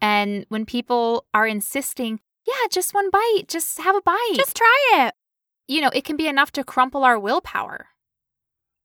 [0.00, 4.76] And when people are insisting, yeah, just one bite, just have a bite, Just try
[4.94, 5.14] it.
[5.68, 7.86] you know, it can be enough to crumple our willpower.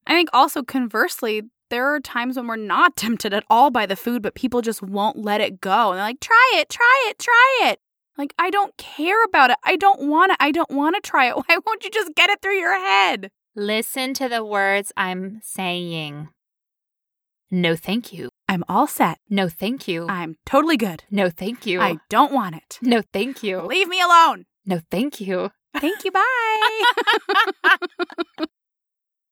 [0.05, 3.95] I think also conversely, there are times when we're not tempted at all by the
[3.95, 5.89] food, but people just won't let it go.
[5.89, 7.79] And they're like, try it, try it, try it.
[8.15, 9.57] Like, I don't care about it.
[9.63, 10.37] I don't want it.
[10.39, 11.35] I don't want to try it.
[11.47, 13.31] Why won't you just get it through your head?
[13.55, 16.29] Listen to the words I'm saying.
[17.51, 18.29] No, thank you.
[18.49, 19.19] I'm all set.
[19.29, 20.07] No, thank you.
[20.09, 21.03] I'm totally good.
[21.11, 21.79] No, thank you.
[21.79, 22.79] I don't want it.
[22.81, 23.61] No, thank you.
[23.61, 24.45] Leave me alone.
[24.65, 25.51] No, thank you.
[25.79, 26.11] Thank you.
[26.11, 26.83] Bye.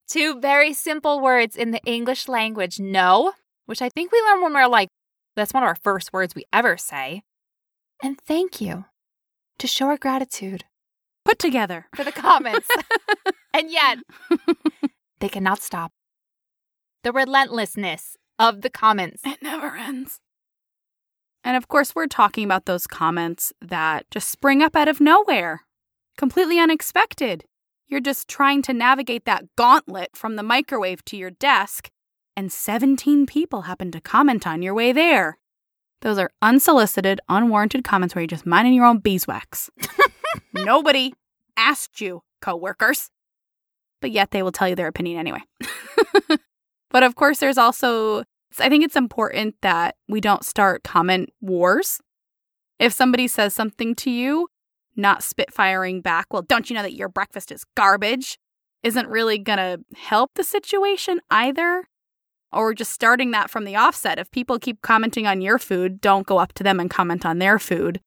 [0.07, 3.33] Two very simple words in the English language no,
[3.65, 4.89] which I think we learn when we're like,
[5.35, 7.23] that's one of our first words we ever say,
[8.03, 8.85] and thank you
[9.57, 10.65] to show our gratitude
[11.23, 11.87] Put together.
[11.95, 12.67] for the comments.
[13.53, 13.99] and yet,
[15.19, 15.91] they cannot stop.
[17.03, 19.21] The relentlessness of the comments.
[19.25, 20.19] It never ends.
[21.43, 25.61] And of course, we're talking about those comments that just spring up out of nowhere,
[26.17, 27.45] completely unexpected.
[27.87, 31.89] You're just trying to navigate that gauntlet from the microwave to your desk,
[32.37, 35.37] and 17 people happen to comment on your way there.
[36.01, 39.69] Those are unsolicited, unwarranted comments where you're just minding your own beeswax.
[40.53, 41.13] Nobody
[41.57, 43.09] asked you, coworkers.
[44.01, 45.41] But yet they will tell you their opinion anyway.
[46.89, 48.23] but of course, there's also
[48.59, 52.01] I think it's important that we don't start comment wars.
[52.79, 54.47] If somebody says something to you,
[54.95, 58.37] not spitfiring back, well, don't you know that your breakfast is garbage,
[58.83, 61.85] isn't really going to help the situation either.
[62.53, 64.19] Or just starting that from the offset.
[64.19, 67.39] If people keep commenting on your food, don't go up to them and comment on
[67.39, 68.01] their food.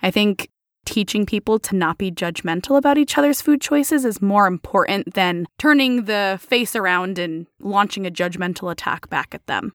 [0.00, 0.48] I think
[0.88, 5.46] teaching people to not be judgmental about each other's food choices is more important than
[5.58, 9.72] turning the face around and launching a judgmental attack back at them.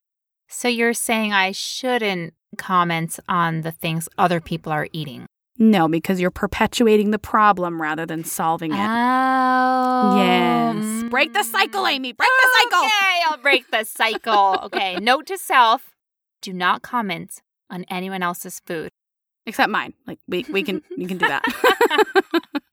[0.48, 5.26] So you're saying I shouldn't comment on the things other people are eating?
[5.56, 8.88] No, because you're perpetuating the problem rather than solving it.
[8.88, 10.16] Oh.
[10.16, 10.76] yes.
[10.76, 11.10] Mm.
[11.10, 12.12] Break the cycle, Amy.
[12.12, 12.86] Break the cycle.
[12.86, 14.58] Okay, I'll break the cycle.
[14.64, 15.94] Okay, note to self
[16.42, 18.90] do not comment on anyone else's food.
[19.46, 19.94] Except mine.
[20.06, 21.42] Like we we can you can do that.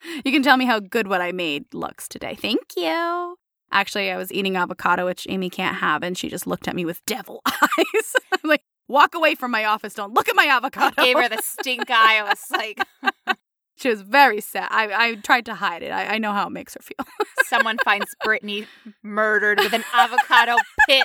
[0.26, 2.36] you can tell me how good what I made looks today.
[2.36, 3.36] Thank you.
[3.74, 6.84] Actually, I was eating avocado, which Amy can't have, and she just looked at me
[6.84, 8.14] with devil eyes.
[8.34, 9.94] I'm like, walk away from my office.
[9.94, 10.94] Don't look at my avocado.
[10.98, 12.20] I Gave her the stink eye.
[12.20, 13.38] I was like,
[13.82, 14.68] she was very sad.
[14.70, 15.92] I, I tried to hide it.
[15.92, 17.06] I, I know how it makes her feel.
[17.46, 18.68] someone finds Brittany
[19.02, 20.56] murdered with an avocado
[20.88, 21.04] pit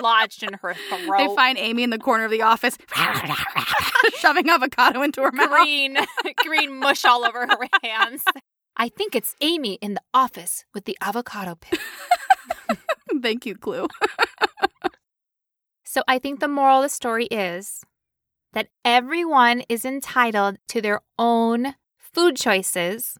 [0.00, 1.18] lodged in her throat.
[1.18, 2.76] They find Amy in the corner of the office,
[4.18, 5.50] shoving avocado into her mouth.
[5.50, 5.96] green,
[6.38, 8.24] green mush all over her hands.
[8.76, 11.78] I think it's Amy in the office with the avocado pit.
[13.22, 13.86] Thank you, Clue.
[15.84, 17.84] So I think the moral of the story is
[18.52, 21.74] that everyone is entitled to their own
[22.12, 23.16] food choices,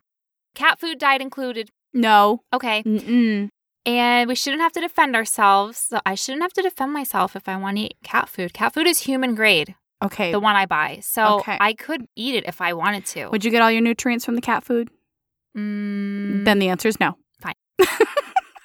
[0.55, 1.70] cat food diet included.
[1.92, 2.42] No.
[2.53, 2.83] Okay.
[2.83, 3.48] Mm-mm.
[3.87, 5.79] And we shouldn't have to defend ourselves.
[5.79, 8.53] So I shouldn't have to defend myself if I want to eat cat food.
[8.53, 10.31] Cat food is human grade, Okay.
[10.33, 11.00] the one I buy.
[11.03, 11.57] So Okay.
[11.61, 13.29] I could eat it if I wanted to.
[13.31, 14.90] Would you get all your nutrients from the cat food?
[15.57, 17.16] Mm, Then the answer is no.
[17.40, 17.55] Fine.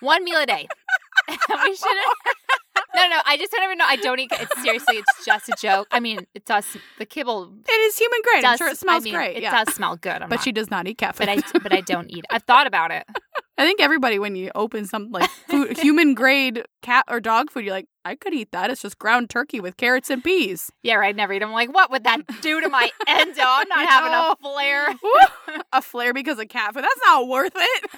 [0.02, 0.68] one meal a day.
[1.30, 2.14] we shouldn't.
[2.96, 3.86] no, no, I just don't even know.
[3.88, 4.32] I don't eat.
[4.32, 5.88] It's seriously, it's just a joke.
[5.92, 6.66] I mean, it does.
[6.98, 8.42] The kibble It is human grade.
[8.44, 8.52] does.
[8.54, 9.38] I'm sure it smells I mean, great.
[9.38, 9.64] It yeah.
[9.64, 10.22] does smell good.
[10.22, 11.28] I'm but not- she does not eat cat food.
[11.28, 12.20] but I, but I don't eat.
[12.20, 12.26] it.
[12.30, 13.06] I've thought about it.
[13.58, 17.64] I think everybody, when you open some like food, human grade cat or dog food,
[17.64, 18.70] you're like, I could eat that.
[18.70, 20.70] It's just ground turkey with carrots and peas.
[20.84, 21.16] Yeah, right.
[21.16, 21.42] Never eat.
[21.42, 23.42] I'm like, what would that do to my endo?
[23.42, 24.88] I'm not having a flare.
[25.74, 26.84] A flare because of cat food.
[26.84, 27.90] That's not worth it.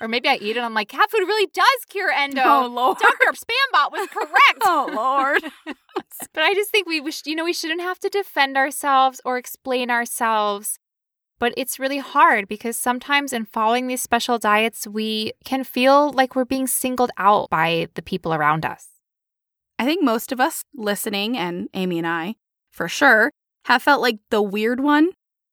[0.00, 0.60] Or maybe I eat it.
[0.60, 2.42] I'm like, cat food really does cure endo.
[2.44, 2.98] Oh, Lord.
[2.98, 3.32] Dr.
[3.32, 4.62] Spambot was correct.
[4.62, 5.42] Oh Lord.
[6.32, 9.20] But I just think we, we sh- you know, we shouldn't have to defend ourselves
[9.24, 10.78] or explain ourselves.
[11.38, 16.34] But it's really hard because sometimes in following these special diets, we can feel like
[16.34, 18.88] we're being singled out by the people around us.
[19.78, 22.36] I think most of us listening, and Amy and I,
[22.70, 23.30] for sure,
[23.66, 25.10] have felt like the weird one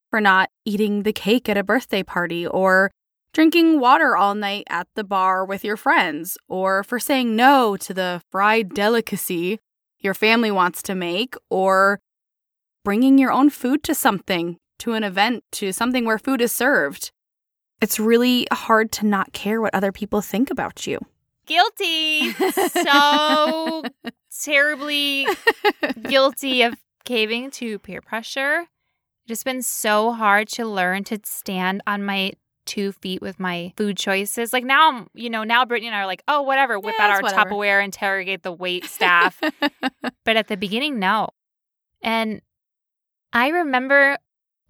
[0.09, 2.91] for not eating the cake at a birthday party or
[3.33, 7.93] drinking water all night at the bar with your friends or for saying no to
[7.93, 9.59] the fried delicacy
[10.03, 11.99] your family wants to make or
[12.83, 17.11] bringing your own food to something, to an event, to something where food is served.
[17.81, 20.99] It's really hard to not care what other people think about you.
[21.45, 22.33] Guilty.
[22.83, 23.83] So
[24.43, 25.25] terribly
[26.01, 26.73] guilty of
[27.05, 28.61] caving to peer pressure.
[29.25, 32.33] It has been so hard to learn to stand on my
[32.65, 34.51] two feet with my food choices.
[34.51, 37.05] Like now, I'm, you know, now Brittany and I are like, oh, whatever, whip Yeah,
[37.05, 37.49] out our whatever.
[37.49, 39.39] Tupperware, interrogate the wait staff.
[40.25, 41.29] but at the beginning, no.
[42.01, 42.41] And
[43.31, 44.17] I remember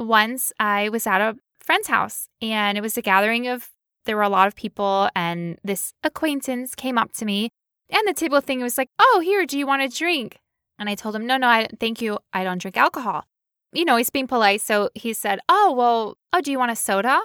[0.03, 3.69] once I was at a friend's house and it was a gathering of,
[4.05, 7.49] there were a lot of people, and this acquaintance came up to me.
[7.89, 10.39] And the table thing was like, oh, here, do you want a drink?
[10.77, 12.19] And I told him, no, no, I, thank you.
[12.33, 13.23] I don't drink alcohol.
[13.71, 14.61] You know, he's being polite.
[14.61, 17.19] So he said, oh, well, oh, do you want a soda?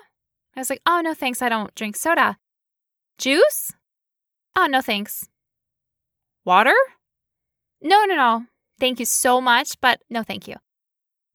[0.54, 1.42] I was like, oh, no, thanks.
[1.42, 2.36] I don't drink soda.
[3.18, 3.72] Juice?
[4.56, 5.28] Oh, no, thanks.
[6.44, 6.74] Water?
[7.82, 8.44] No, no, no.
[8.78, 10.56] Thank you so much, but no, thank you.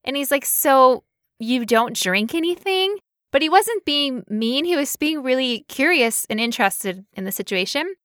[0.04, 1.04] And he's like, so
[1.40, 2.98] you don't drink anything?
[3.32, 4.66] But he wasn't being mean.
[4.66, 7.96] He was being really curious and interested in the situation.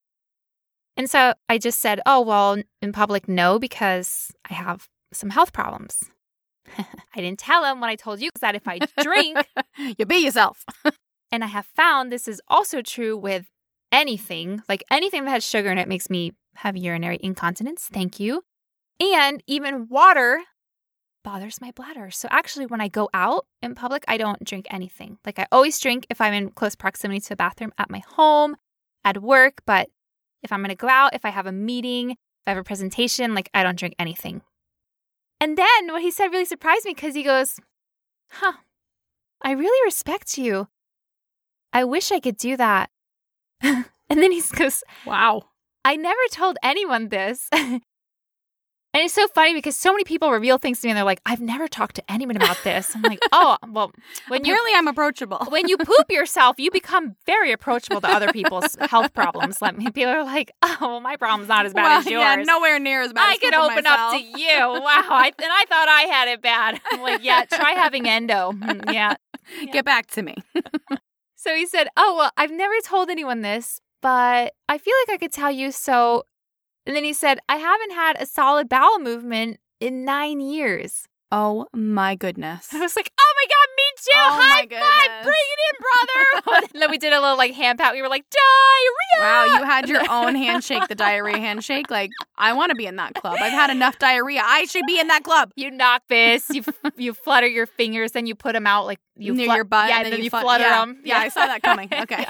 [0.96, 5.52] And so I just said, oh, well, in public, no, because I have some health
[5.52, 6.10] problems.
[6.78, 9.38] I didn't tell him what I told you, that if I drink,
[9.98, 10.64] you be yourself.
[11.30, 13.46] and I have found this is also true with
[13.92, 17.88] anything, like anything that has sugar in it makes me have urinary incontinence.
[17.92, 18.42] Thank you.
[19.00, 20.40] And even water
[21.24, 22.10] bothers my bladder.
[22.10, 25.18] So actually, when I go out in public, I don't drink anything.
[25.24, 28.56] Like I always drink if I'm in close proximity to a bathroom at my home,
[29.04, 29.62] at work.
[29.66, 29.88] But
[30.42, 32.16] if I'm going to go out, if I have a meeting, if
[32.46, 34.42] I have a presentation, like I don't drink anything.
[35.40, 37.60] And then what he said really surprised me because he goes,
[38.30, 38.54] Huh,
[39.42, 40.68] I really respect you.
[41.72, 42.90] I wish I could do that.
[43.62, 45.44] and then he goes, Wow.
[45.84, 47.48] I never told anyone this.
[48.98, 51.20] and it's so funny because so many people reveal things to me and they're like,
[51.24, 52.94] I've never talked to anyone about this.
[52.94, 53.92] I'm like, oh, well,
[54.28, 55.38] when you Apparently, I'm approachable.
[55.50, 59.62] when you poop yourself, you become very approachable to other people's health problems.
[59.62, 62.20] Let me people are like, oh, well, my problem's not as bad well, as yours.
[62.22, 63.36] yeah, nowhere near as bad.
[63.36, 63.52] As yours.
[63.54, 64.58] I as could open up to you.
[64.82, 65.04] Wow.
[65.10, 66.80] I, and I thought I had it bad.
[66.90, 68.52] I'm like, yeah, try having endo.
[68.52, 69.14] Mm, Yeah.
[69.72, 70.34] Get back to me.
[71.36, 75.18] So he said, Oh, well, I've never told anyone this, but I feel like I
[75.18, 75.70] could tell you.
[75.72, 76.24] So,
[76.88, 81.06] and then he said, I haven't had a solid bowel movement in nine years.
[81.30, 82.72] Oh my goodness.
[82.72, 84.10] I was like, Oh my God, me too.
[84.14, 85.24] Oh High five.
[85.24, 85.76] Bring it in,
[86.44, 86.66] brother.
[86.74, 87.92] and then we did a little like hand pat.
[87.94, 89.18] We were like, Diarrhea.
[89.20, 91.90] Wow, you had your own handshake, the diarrhea handshake.
[91.90, 93.36] Like, I want to be in that club.
[93.40, 94.42] I've had enough diarrhea.
[94.44, 95.50] I should be in that club.
[95.56, 96.64] You knock fists, you
[96.96, 99.88] you flutter your fingers, then you put them out like you Near flut- your butt.
[99.88, 100.80] Yeah, and and then you flut- flutter yeah.
[100.84, 101.00] them.
[101.04, 101.88] Yeah, I saw that coming.
[101.92, 102.24] Okay.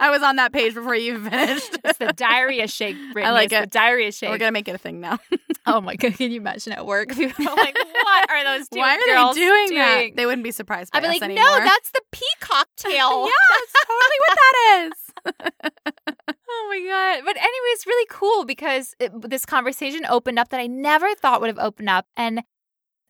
[0.00, 1.78] I was on that page before you finished.
[1.84, 2.96] it's the diarrhea shake.
[3.12, 3.32] Brittany.
[3.34, 3.70] like It's The it.
[3.70, 4.30] diarrhea shake.
[4.30, 5.18] We're going to make it a thing now.
[5.66, 6.14] Oh my god!
[6.16, 7.08] Can you imagine at work?
[7.08, 10.16] People are like, "What are those two Why are girls they doing, that?
[10.16, 11.44] They wouldn't be surprised by I'd be like, anymore.
[11.44, 14.92] "No, that's the peacock tail." yeah, that's totally what that is.
[16.48, 17.24] oh my god!
[17.24, 21.40] But anyway, it's really cool because it, this conversation opened up that I never thought
[21.40, 22.42] would have opened up, and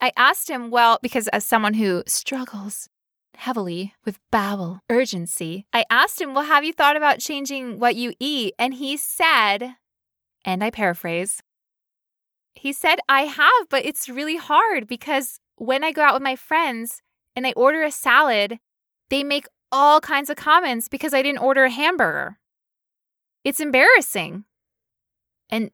[0.00, 2.88] I asked him, well, because as someone who struggles
[3.36, 8.12] heavily with bowel urgency, I asked him, well, have you thought about changing what you
[8.20, 8.54] eat?
[8.58, 9.76] And he said,
[10.44, 11.40] and I paraphrase.
[12.54, 16.36] He said, I have, but it's really hard because when I go out with my
[16.36, 17.02] friends
[17.36, 18.58] and I order a salad,
[19.10, 22.38] they make all kinds of comments because I didn't order a hamburger.
[23.44, 24.44] It's embarrassing.
[25.50, 25.70] And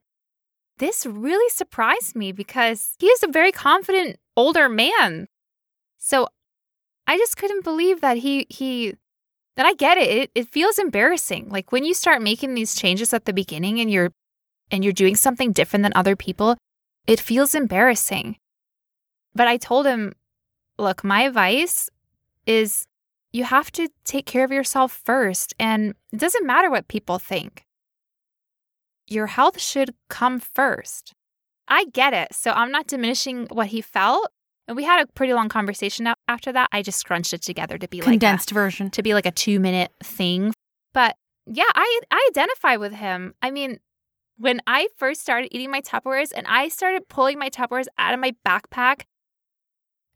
[0.78, 5.28] this really surprised me because he is a very confident older man.
[5.98, 6.28] So
[7.06, 8.94] I just couldn't believe that he he
[9.56, 10.08] that I get it.
[10.08, 10.30] it.
[10.34, 11.50] It feels embarrassing.
[11.50, 14.12] Like when you start making these changes at the beginning and you're
[14.70, 16.56] and you're doing something different than other people,
[17.06, 18.36] it feels embarrassing.
[19.34, 20.14] But I told him,
[20.78, 21.88] look, my advice
[22.46, 22.86] is
[23.32, 25.54] you have to take care of yourself first.
[25.58, 27.64] And it doesn't matter what people think.
[29.06, 31.14] Your health should come first.
[31.68, 32.34] I get it.
[32.34, 34.30] So I'm not diminishing what he felt.
[34.68, 36.68] And we had a pretty long conversation after that.
[36.72, 38.90] I just scrunched it together to be like a- Condensed version.
[38.90, 40.52] to be like a two minute thing.
[40.92, 41.16] But
[41.46, 43.34] yeah, I I identify with him.
[43.42, 43.78] I mean,
[44.36, 48.20] when I first started eating my Tupperwares and I started pulling my Tupperwares out of
[48.20, 49.02] my backpack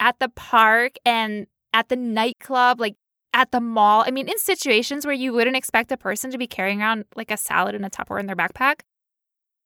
[0.05, 2.95] at the park and at the nightclub, like
[3.33, 4.05] at the mall.
[4.07, 7.31] I mean, in situations where you wouldn't expect a person to be carrying around like
[7.31, 8.81] a salad and a Tupperware in their backpack,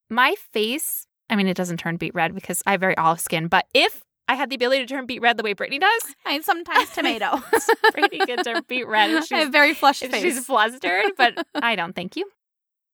[0.09, 3.49] my face, I mean, it doesn't turn beet red because I have very olive skin,
[3.49, 6.45] but if I had the ability to turn beet red the way Brittany does, And
[6.45, 7.43] sometimes tomato.
[7.93, 9.11] Brittany could turn beet red.
[9.11, 10.23] if I she's have very flushed face.
[10.23, 11.95] she's flustered, but I don't.
[11.95, 12.31] Thank you.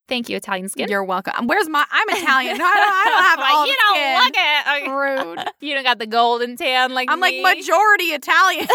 [0.07, 0.89] Thank you, Italian skin.
[0.91, 1.33] You're welcome.
[1.37, 1.85] Um, where's my?
[1.91, 2.57] I'm Italian.
[2.57, 4.19] I don't, I don't have all you don't skin.
[4.25, 5.37] look it.
[5.39, 5.49] Rude.
[5.61, 8.67] You don't got the golden tan like I'm like majority Italian.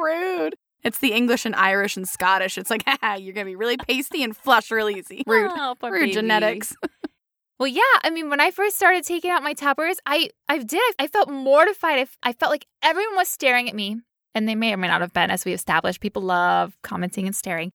[0.00, 0.54] Rude.
[0.84, 2.56] It's the English and Irish and Scottish.
[2.56, 5.24] It's like, haha, you're gonna be really pasty and flush real easy.
[5.26, 5.50] Rude.
[5.54, 6.12] Oh, poor Rude baby.
[6.12, 6.74] genetics.
[7.58, 7.82] Well, yeah.
[8.04, 10.94] I mean, when I first started taking out my Tupperwares, I I did.
[11.00, 11.98] I felt mortified.
[11.98, 13.96] I, f- I felt like everyone was staring at me.
[14.34, 16.00] And they may or may not have been, as we established.
[16.00, 17.72] People love commenting and staring.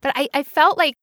[0.00, 0.94] But I, I felt like,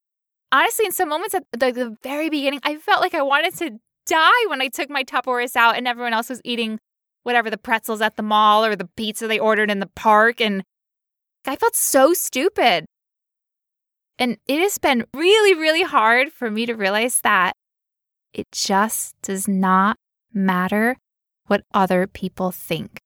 [0.54, 3.80] honestly, in some moments at the, the very beginning, I felt like I wanted to
[4.06, 6.80] die when I took my Tupperwares out and everyone else was eating
[7.24, 10.40] whatever the pretzels at the mall or the pizza they ordered in the park.
[10.40, 10.64] And
[11.46, 12.86] I felt so stupid.
[14.20, 17.54] And it has been really, really hard for me to realize that
[18.34, 19.98] it just does not
[20.32, 20.98] matter
[21.48, 23.02] what other people think.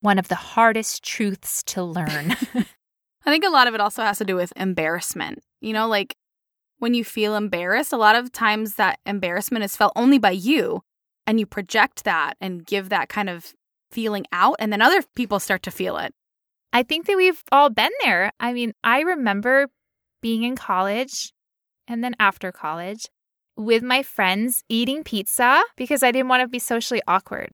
[0.00, 2.36] One of the hardest truths to learn.
[3.24, 5.40] I think a lot of it also has to do with embarrassment.
[5.60, 6.14] You know, like
[6.82, 10.82] when you feel embarrassed, a lot of times that embarrassment is felt only by you,
[11.28, 13.54] and you project that and give that kind of
[13.92, 16.12] feeling out, and then other people start to feel it.
[16.72, 18.32] I think that we've all been there.
[18.40, 19.68] I mean, I remember
[20.22, 21.32] being in college
[21.86, 23.06] and then after college
[23.56, 27.52] with my friends eating pizza because I didn't want to be socially awkward.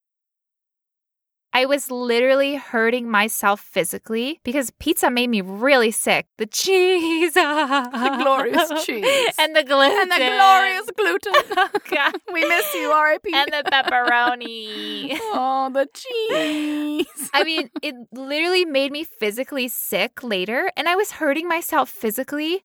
[1.52, 6.26] I was literally hurting myself physically because pizza made me really sick.
[6.36, 11.32] The cheese, the glorious cheese, and the gluten, and the glorious gluten.
[11.56, 12.14] Oh, God.
[12.32, 13.32] we miss you, R.I.P.
[13.34, 15.18] And the pepperoni.
[15.20, 17.30] oh, the cheese.
[17.34, 22.64] I mean, it literally made me physically sick later, and I was hurting myself physically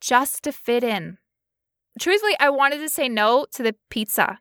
[0.00, 1.18] just to fit in.
[1.98, 4.38] Truthfully, I wanted to say no to the pizza.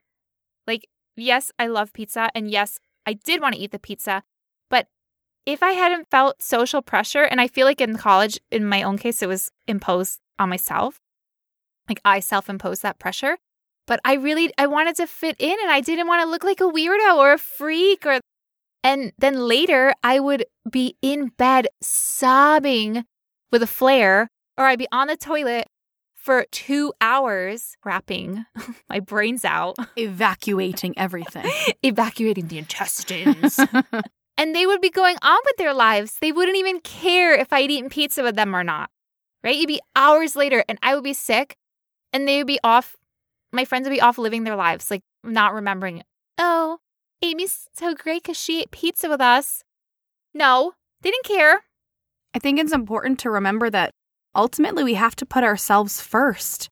[0.67, 4.24] Like, yes, I love pizza, and yes, I did want to eat the pizza,
[4.70, 4.88] but
[5.45, 8.97] if I hadn't felt social pressure, and I feel like in college, in my own
[8.97, 10.99] case, it was imposed on myself,
[11.89, 13.38] like I self imposed that pressure.
[13.88, 16.62] But I really, I wanted to fit in and I didn't want to look like
[16.62, 18.20] a weirdo or a freak or,
[18.84, 23.06] and then later I would be in bed sobbing
[23.52, 25.68] with a flare or I'd be on the toilet
[26.22, 28.45] for two hours rapping
[28.89, 31.49] my brains out, evacuating everything,
[31.84, 33.59] evacuating the intestines.
[34.38, 36.17] and they would be going on with their lives.
[36.22, 38.89] They wouldn't even care if I'd eaten pizza with them or not.
[39.43, 39.55] Right?
[39.55, 41.57] You'd be hours later and I would be sick
[42.13, 42.95] and they would be off.
[43.51, 46.05] My friends would be off living their lives, like not remembering it.
[46.38, 46.78] Oh,
[47.24, 49.63] Amy's so great because she ate pizza with us.
[50.34, 51.61] No, they didn't care.
[52.34, 53.93] I think it's important to remember that
[54.36, 56.69] ultimately we have to put ourselves first.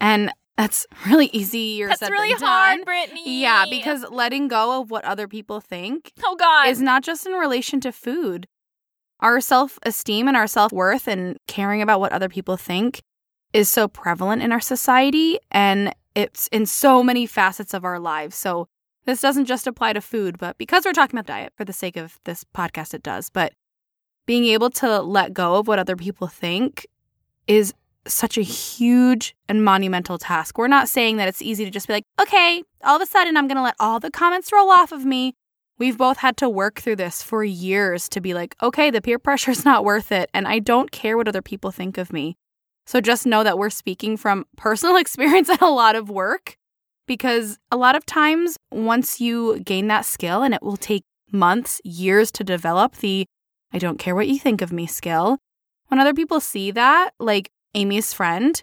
[0.00, 2.84] And that's really easier that's really hard.
[2.84, 3.40] Brittany.
[3.40, 7.32] Yeah, because letting go of what other people think oh god is not just in
[7.32, 8.46] relation to food.
[9.20, 13.00] Our self-esteem and our self-worth and caring about what other people think
[13.52, 18.36] is so prevalent in our society and it's in so many facets of our lives.
[18.36, 18.68] So
[19.04, 21.96] this doesn't just apply to food, but because we're talking about diet for the sake
[21.96, 23.30] of this podcast it does.
[23.30, 23.52] But
[24.26, 26.86] being able to let go of what other people think
[27.46, 27.74] is
[28.06, 30.58] such a huge and monumental task.
[30.58, 33.36] We're not saying that it's easy to just be like, okay, all of a sudden
[33.36, 35.34] I'm going to let all the comments roll off of me.
[35.78, 39.18] We've both had to work through this for years to be like, okay, the peer
[39.20, 40.30] pressure is not worth it.
[40.34, 42.36] And I don't care what other people think of me.
[42.86, 46.56] So just know that we're speaking from personal experience and a lot of work
[47.06, 51.80] because a lot of times once you gain that skill, and it will take months,
[51.84, 53.26] years to develop the
[53.72, 55.38] I don't care what you think of me skill.
[55.88, 58.62] When other people see that, like Amy's friend,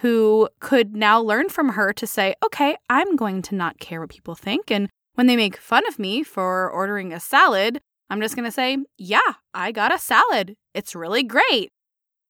[0.00, 4.10] who could now learn from her to say, okay, I'm going to not care what
[4.10, 4.70] people think.
[4.70, 7.80] And when they make fun of me for ordering a salad,
[8.10, 10.54] I'm just going to say, yeah, I got a salad.
[10.74, 11.70] It's really great.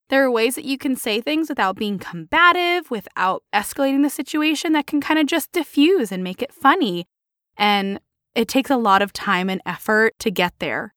[0.09, 4.72] There are ways that you can say things without being combative, without escalating the situation
[4.72, 7.07] that can kind of just diffuse and make it funny.
[7.57, 7.99] And
[8.37, 10.95] it takes a lot of time and effort to get there.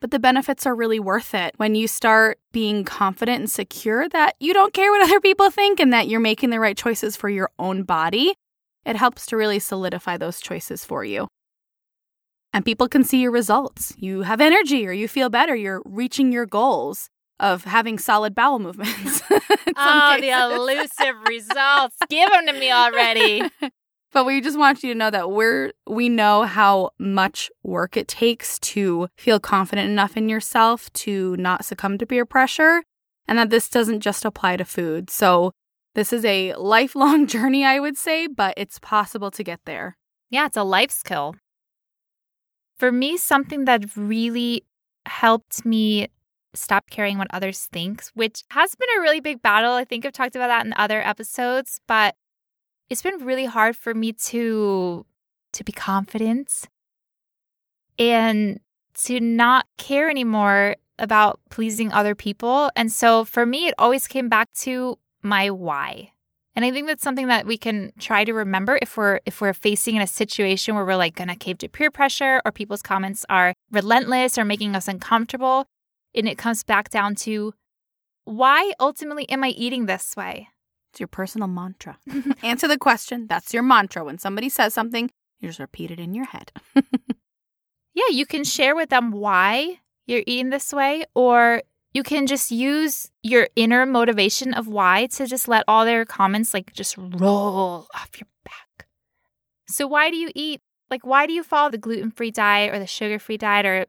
[0.00, 4.36] But the benefits are really worth it when you start being confident and secure that
[4.38, 7.28] you don't care what other people think and that you're making the right choices for
[7.28, 8.34] your own body.
[8.84, 11.28] It helps to really solidify those choices for you.
[12.52, 13.92] And people can see your results.
[13.98, 15.54] You have energy or you feel better.
[15.54, 19.22] You're reaching your goals of having solid bowel movements.
[19.30, 20.20] oh, cases.
[20.20, 21.96] the elusive results.
[22.08, 23.42] Give them to me already.
[24.12, 28.08] But we just want you to know that we're we know how much work it
[28.08, 32.82] takes to feel confident enough in yourself to not succumb to peer pressure
[33.26, 35.10] and that this doesn't just apply to food.
[35.10, 35.52] So
[35.94, 39.96] this is a lifelong journey I would say, but it's possible to get there.
[40.30, 41.34] Yeah, it's a life skill.
[42.78, 44.64] For me something that really
[45.06, 46.08] helped me
[46.54, 49.72] stop caring what others think, which has been a really big battle.
[49.72, 52.14] I think I've talked about that in other episodes, but
[52.90, 55.04] it's been really hard for me to
[55.52, 56.68] to be confident
[57.98, 58.60] and
[58.94, 62.70] to not care anymore about pleasing other people.
[62.76, 66.12] And so for me it always came back to my why.
[66.54, 69.52] And I think that's something that we can try to remember if we're if we're
[69.52, 73.24] facing in a situation where we're like gonna cave to peer pressure or people's comments
[73.28, 75.66] are relentless or making us uncomfortable.
[76.14, 77.54] And it comes back down to
[78.24, 80.48] why ultimately am I eating this way?
[80.90, 81.98] It's your personal mantra.
[82.42, 83.26] Answer the question.
[83.26, 84.04] That's your mantra.
[84.04, 86.52] When somebody says something, you just repeat it in your head.
[87.94, 91.62] yeah, you can share with them why you're eating this way, or
[91.92, 96.54] you can just use your inner motivation of why to just let all their comments
[96.54, 98.86] like just roll off your back.
[99.68, 100.60] So, why do you eat?
[100.90, 103.66] Like, why do you follow the gluten free diet or the sugar free diet?
[103.66, 103.86] Or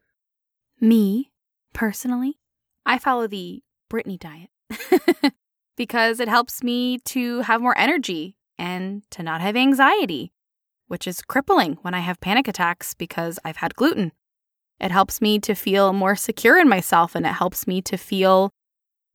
[0.82, 1.32] me
[1.74, 2.40] personally,
[2.86, 4.50] I follow the Brittany diet
[5.80, 10.34] because it helps me to have more energy and to not have anxiety,
[10.90, 14.12] which is crippling when I have panic attacks because I've had gluten.
[14.82, 18.52] It helps me to feel more secure in myself and it helps me to feel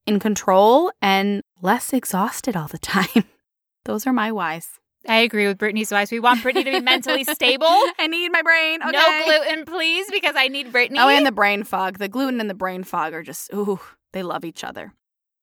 [0.07, 3.25] in control and less exhausted all the time.
[3.85, 4.81] Those are my whys.
[5.07, 6.11] I agree with Brittany's whys.
[6.11, 7.79] We want Brittany to be mentally stable.
[7.99, 8.83] I need my brain.
[8.83, 8.91] Okay.
[8.91, 10.99] No gluten, please, because I need Brittany.
[10.99, 11.99] Oh, and the brain fog.
[11.99, 13.81] The gluten and the brain fog are just, ooh,
[14.15, 14.95] they love each other.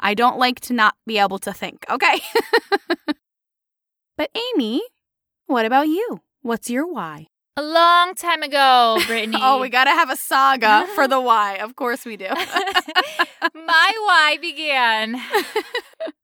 [0.02, 2.22] I don't like to not be able to think, okay?
[4.18, 4.82] but Amy,
[5.45, 6.20] what about you?
[6.41, 7.28] What's your why?
[7.58, 9.38] A long time ago, Brittany.
[9.39, 11.56] oh, we got to have a saga for the why.
[11.58, 12.30] Of course we do.
[13.54, 15.22] My why began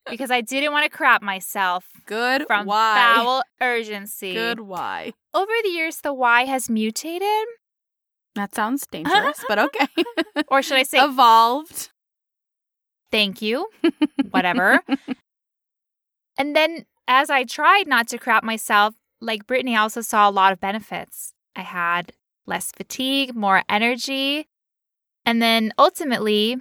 [0.09, 1.85] because I didn't want to crap myself.
[2.05, 2.95] Good from why.
[3.15, 4.33] bowel urgency.
[4.33, 5.13] Good why.
[5.33, 7.47] Over the years, the why has mutated.
[8.35, 9.87] That sounds dangerous, but okay.
[10.47, 11.89] or should I say evolved?
[13.11, 13.69] Thank you.
[14.31, 14.81] Whatever.
[16.37, 20.31] and then as I tried not to crap myself, like Brittany, I also saw a
[20.31, 21.33] lot of benefits.
[21.55, 22.13] I had
[22.45, 24.47] less fatigue, more energy.
[25.25, 26.57] And then ultimately,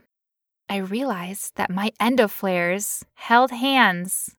[0.69, 4.35] I realized that my endo flares held hands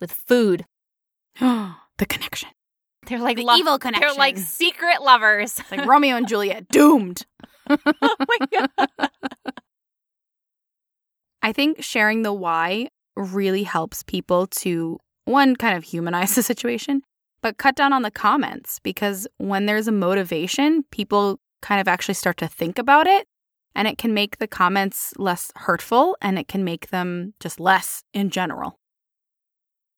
[0.00, 0.64] with food.
[1.40, 2.48] the connection.
[3.06, 4.08] They're like the lo- evil connection.
[4.08, 5.60] They're like secret lovers.
[5.70, 7.24] Like Romeo and Juliet, doomed.
[7.70, 9.10] oh my god.
[11.42, 17.02] I think sharing the why really helps people to one kind of humanize the situation,
[17.40, 22.14] but cut down on the comments because when there's a motivation, people kind of actually
[22.14, 23.26] start to think about it
[23.74, 28.04] and it can make the comments less hurtful and it can make them just less
[28.12, 28.78] in general.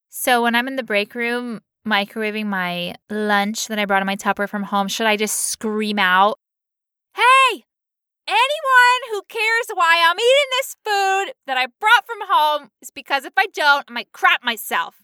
[0.08, 4.14] So when I'm in the break room microwaving my lunch that I brought in my
[4.14, 6.38] Tupper from home, should I just scream out,
[7.14, 7.64] Hey,
[8.28, 13.24] anyone who cares why I'm eating this food that I brought from home is because
[13.24, 14.96] if I don't, I might crap myself.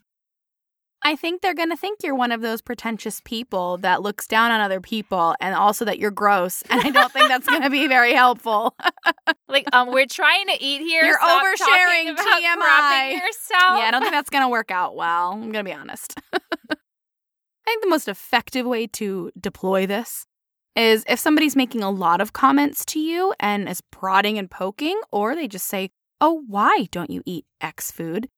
[1.06, 4.50] I think they're going to think you're one of those pretentious people that looks down
[4.50, 6.62] on other people and also that you're gross.
[6.70, 8.74] And I don't think that's going to be very helpful.
[9.48, 11.04] like, um, we're trying to eat here.
[11.04, 13.12] You're Stop oversharing about TMI.
[13.12, 13.78] yourself.
[13.78, 15.32] Yeah, I don't think that's going to work out well.
[15.32, 16.18] I'm going to be honest.
[16.32, 16.76] I
[17.66, 20.26] think the most effective way to deploy this
[20.76, 25.00] is if somebody's making a lot of comments to you and is prodding and poking,
[25.12, 28.28] or they just say, Oh, why don't you eat X food?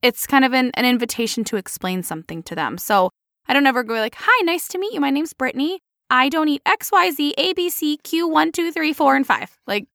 [0.00, 2.78] It's kind of an, an invitation to explain something to them.
[2.78, 3.10] So
[3.48, 5.00] I don't ever go like, Hi, nice to meet you.
[5.00, 5.80] My name's Brittany.
[6.10, 9.26] I don't eat X, Y, Z, A, B, C, Q, one, two, three, four, and
[9.26, 9.58] five.
[9.66, 9.86] Like,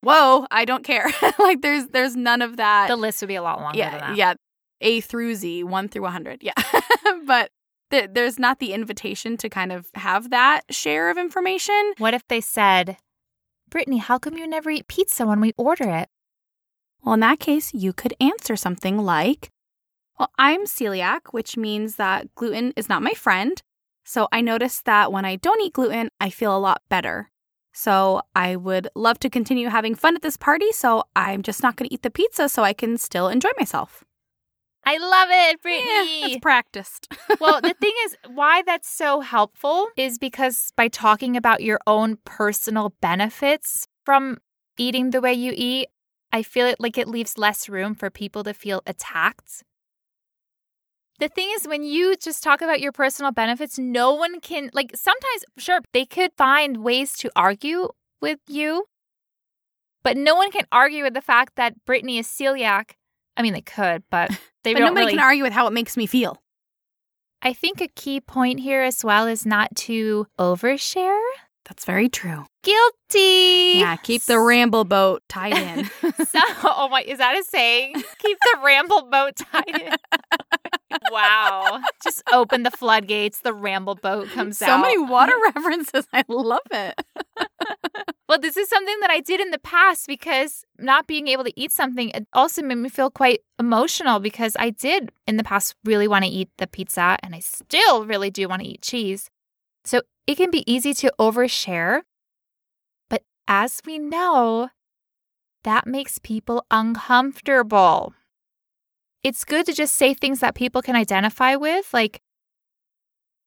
[0.00, 1.06] whoa, I don't care.
[1.38, 2.88] like there's there's none of that.
[2.88, 4.34] The list would be a lot longer yeah, Yeah.
[4.80, 6.42] A through Z, one through 100.
[6.42, 6.52] Yeah.
[7.26, 7.50] but
[7.90, 11.94] th- there's not the invitation to kind of have that share of information.
[11.98, 12.96] What if they said,
[13.70, 16.08] Brittany, how come you never eat pizza when we order it?
[17.02, 19.50] Well, in that case, you could answer something like,
[20.18, 23.62] Well, I'm celiac, which means that gluten is not my friend.
[24.04, 27.30] So I noticed that when I don't eat gluten, I feel a lot better.
[27.72, 30.72] So I would love to continue having fun at this party.
[30.72, 34.04] So I'm just not going to eat the pizza so I can still enjoy myself.
[34.88, 36.20] I love it, Brittany.
[36.20, 37.12] Yeah, it's practiced.
[37.40, 42.18] well, the thing is, why that's so helpful is because by talking about your own
[42.24, 44.38] personal benefits from
[44.78, 45.88] eating the way you eat,
[46.32, 49.64] I feel it like it leaves less room for people to feel attacked.
[51.18, 54.92] The thing is, when you just talk about your personal benefits, no one can, like,
[54.94, 57.88] sometimes, sure, they could find ways to argue
[58.20, 58.84] with you,
[60.04, 62.92] but no one can argue with the fact that Brittany is celiac.
[63.36, 64.30] I mean, they could, but
[64.64, 65.12] they but don't nobody really.
[65.12, 66.42] can argue with how it makes me feel.
[67.42, 71.20] I think a key point here as well is not to overshare
[71.66, 72.46] That's very true.
[72.62, 73.80] Guilty.
[73.80, 75.84] Yeah, keep the ramble boat tied in.
[76.26, 77.94] so, oh my, is that a saying?
[78.18, 79.96] Keep the ramble boat tied in.
[81.10, 81.80] wow.
[82.04, 83.40] Just open the floodgates.
[83.40, 84.76] The ramble boat comes so out.
[84.76, 86.06] So many water references.
[86.12, 86.94] I love it.
[88.28, 91.52] well, this is something that I did in the past because not being able to
[91.60, 95.74] eat something it also made me feel quite emotional because I did in the past
[95.84, 99.30] really want to eat the pizza and I still really do want to eat cheese.
[99.84, 102.02] So it can be easy to overshare.
[103.08, 104.70] But as we know,
[105.64, 108.14] that makes people uncomfortable.
[109.22, 112.20] It's good to just say things that people can identify with, like,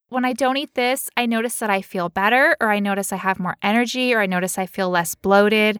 [0.09, 3.17] when I don't eat this, I notice that I feel better, or I notice I
[3.17, 5.79] have more energy, or I notice I feel less bloated.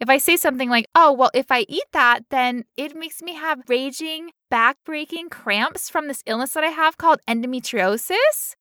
[0.00, 3.34] If I say something like, oh, well, if I eat that, then it makes me
[3.34, 8.54] have raging, back-breaking cramps from this illness that I have called endometriosis.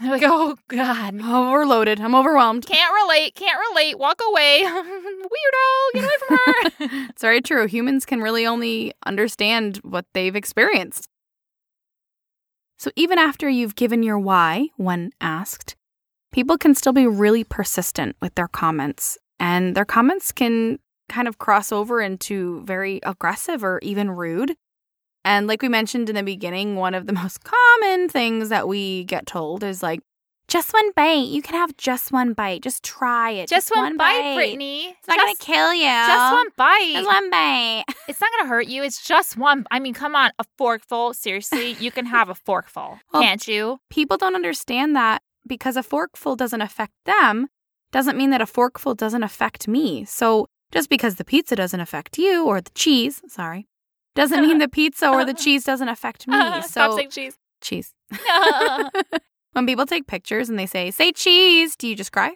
[0.00, 1.20] I'm like, oh, God.
[1.20, 2.00] Overloaded.
[2.00, 2.66] I'm overwhelmed.
[2.66, 4.62] Can't relate, can't relate, walk away.
[4.66, 7.06] Weirdo, get away from her.
[7.10, 7.66] it's very true.
[7.66, 11.08] Humans can really only understand what they've experienced.
[12.78, 15.76] So even after you've given your why when asked,
[16.32, 21.38] people can still be really persistent with their comments, and their comments can kind of
[21.38, 24.56] cross over into very aggressive or even rude.
[25.24, 29.04] And like we mentioned in the beginning, one of the most common things that we
[29.04, 30.00] get told is like,
[30.48, 31.28] just one bite.
[31.28, 32.62] You can have just one bite.
[32.62, 33.48] Just try it.
[33.48, 34.88] Just, just one, one, bite, Brittany.
[34.98, 35.84] It's not going to kill you.
[35.84, 36.92] Just one bite.
[36.92, 37.84] Just one bite.
[38.08, 38.82] it's not going to hurt you.
[38.82, 39.64] It's just one.
[39.70, 40.30] I mean, come on.
[40.38, 41.14] A forkful.
[41.14, 42.98] Seriously, you can have a forkful.
[43.12, 43.78] well, can't you?
[43.88, 47.48] People don't understand that because a forkful doesn't affect them
[47.90, 50.04] doesn't mean that a forkful doesn't affect me.
[50.04, 53.68] So just because the pizza doesn't affect you or the cheese, sorry,
[54.14, 56.36] doesn't mean the pizza or the cheese doesn't affect me.
[56.42, 57.38] Uh, so stop saying cheese.
[57.60, 57.94] Cheese.
[59.52, 62.32] when people take pictures and they say, say cheese, do you just cry?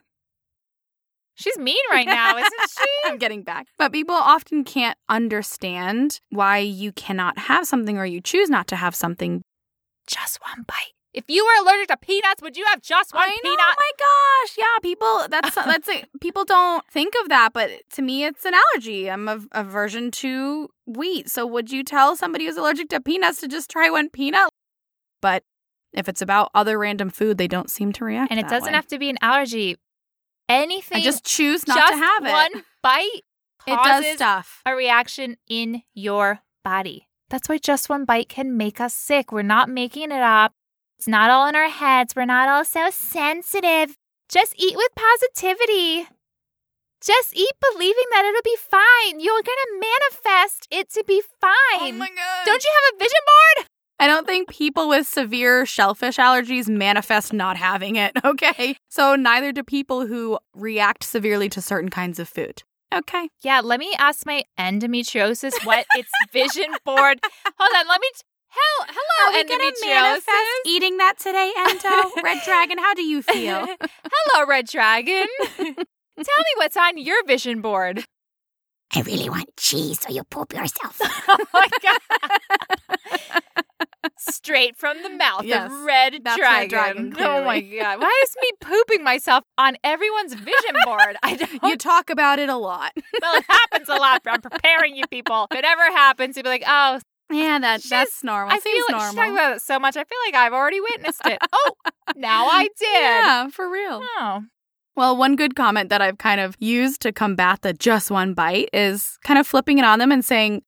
[1.35, 2.85] She's mean right now, isn't she?
[3.05, 3.67] I'm getting back.
[3.79, 8.77] But people often can't understand why you cannot have something or you choose not to
[8.77, 9.43] have something.
[10.07, 10.96] Just one bite.
[11.17, 13.59] If you were allergic to peanuts, would you have just one I know, peanut?
[13.59, 14.79] Oh my gosh, yeah.
[14.83, 16.09] People, that's that's it.
[16.21, 19.11] People don't think of that, but to me, it's an allergy.
[19.11, 21.31] I'm a aversion to wheat.
[21.31, 24.51] So would you tell somebody who's allergic to peanuts to just try one peanut?
[25.23, 25.43] But
[25.95, 28.31] if it's about other random food, they don't seem to react.
[28.31, 28.77] And it doesn't way.
[28.77, 29.77] have to be an allergy.
[30.51, 30.99] Anything.
[30.99, 32.31] I just choose not just to have it.
[32.31, 33.23] One bite.
[33.67, 34.61] It does stuff.
[34.67, 37.09] A reaction in your body.
[37.31, 39.33] That's why just one bite can make us sick.
[39.33, 40.53] We're not making it up.
[40.99, 42.15] It's not all in our heads.
[42.17, 43.97] We're not all so sensitive.
[44.29, 46.09] Just eat with positivity.
[47.05, 49.21] Just eat believing that it'll be fine.
[49.21, 51.95] You're going to manifest it to be oh fine.
[51.95, 52.47] Oh my God.
[52.47, 53.69] Don't you have a vision board?
[53.99, 58.77] I don't think people with severe shellfish allergies manifest not having it, okay?
[58.89, 62.63] So neither do people who react severely to certain kinds of food.
[62.95, 63.29] Okay.
[63.43, 67.21] Yeah, let me ask my endometriosis what its vision board.
[67.59, 68.09] Hold on, let me
[68.57, 72.11] Hell, hello, Are we gonna manifest eating that today, Endo?
[72.23, 73.67] Red Dragon, how do you feel?
[73.67, 75.27] hello, Red Dragon.
[75.59, 78.05] Tell me what's on your vision board.
[78.95, 80.99] I really want cheese so you poop yourself.
[81.29, 83.43] oh my god.
[84.19, 87.11] Straight from the mouth Yes, of Red that's Dragon.
[87.11, 88.01] Dragon, oh my god.
[88.01, 91.17] Why is me pooping myself on everyone's vision board?
[91.23, 92.93] I don't you talk about it a lot.
[93.21, 94.23] well, it happens a lot.
[94.27, 95.49] I'm preparing you people.
[95.51, 97.01] If it ever happens, you'll be like, oh,
[97.31, 98.55] Yeah, that She's- that's normal.
[98.55, 99.97] I feel Seems like she's talking about it so much.
[99.97, 101.39] I feel like I've already witnessed it.
[101.53, 101.73] oh,
[102.15, 102.93] now I did.
[102.93, 104.01] yeah, for real.
[104.19, 104.43] Oh.
[104.95, 108.71] Well, one good comment that I've kind of used to combat the just one bite
[108.73, 110.63] is kind of flipping it on them and saying,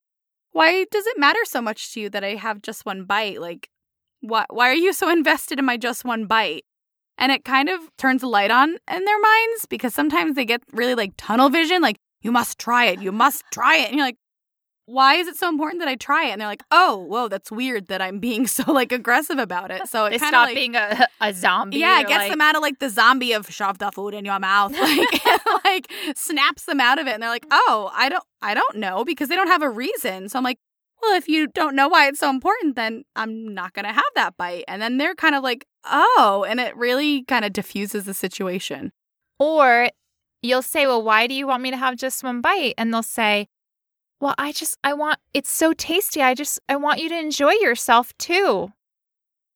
[0.52, 3.40] "Why does it matter so much to you that I have just one bite?
[3.40, 3.70] Like,
[4.20, 6.64] why why are you so invested in my just one bite?"
[7.16, 10.62] And it kind of turns a light on in their minds because sometimes they get
[10.72, 14.06] really like tunnel vision, like you must try it, you must try it, and you're
[14.06, 14.18] like.
[14.88, 16.30] Why is it so important that I try it?
[16.30, 19.86] And they're like, "Oh, whoa, that's weird that I'm being so like aggressive about it."
[19.88, 21.78] So It's not like, being a, a zombie.
[21.78, 24.24] yeah, it gets like, them out of like the zombie of shove the food in
[24.24, 25.24] your mouth, like
[25.64, 29.04] like snaps them out of it, and they're like, "Oh, I don't, I don't know,"
[29.04, 30.28] because they don't have a reason.
[30.30, 30.58] So I'm like,
[31.02, 34.36] "Well, if you don't know why it's so important, then I'm not gonna have that
[34.38, 38.14] bite." And then they're kind of like, "Oh," and it really kind of diffuses the
[38.14, 38.92] situation.
[39.38, 39.90] Or
[40.42, 42.74] you'll say, Well, why do you want me to have just one bite?
[42.78, 43.48] And they'll say,
[44.20, 46.20] Well, I just, I want, it's so tasty.
[46.22, 48.72] I just, I want you to enjoy yourself too.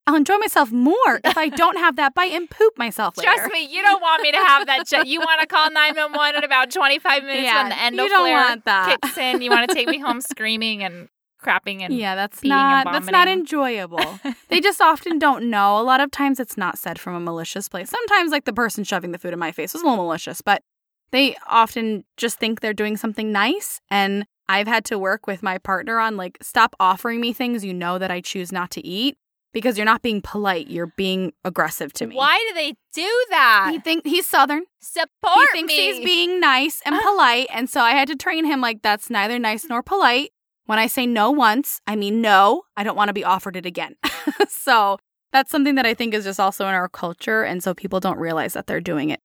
[0.05, 3.31] I'll enjoy myself more if I don't have that bite and poop myself later.
[3.33, 4.85] Trust me, you don't want me to have that.
[4.87, 8.09] Ju- you want to call 911 in about 25 minutes Yeah, when the endo you
[8.09, 8.99] don't want that.
[9.01, 9.41] kicks in.
[9.41, 11.07] You want to take me home screaming and
[11.41, 14.19] crapping and yeah, that's not that's not enjoyable.
[14.49, 15.77] they just often don't know.
[15.79, 17.89] A lot of times it's not said from a malicious place.
[17.89, 20.63] Sometimes like the person shoving the food in my face was a little malicious, but
[21.11, 25.57] they often just think they're doing something nice and I've had to work with my
[25.57, 29.17] partner on like stop offering me things you know that I choose not to eat
[29.53, 32.15] because you're not being polite, you're being aggressive to me.
[32.15, 33.69] Why do they do that?
[33.71, 34.63] He think he's southern.
[34.81, 35.93] Support he thinks me.
[35.93, 37.01] he's being nice and uh.
[37.01, 40.31] polite, and so I had to train him like that's neither nice nor polite.
[40.65, 42.63] When I say no once, I mean no.
[42.75, 43.95] I don't want to be offered it again.
[44.49, 44.97] so
[45.31, 48.17] that's something that I think is just also in our culture, and so people don't
[48.17, 49.21] realize that they're doing it.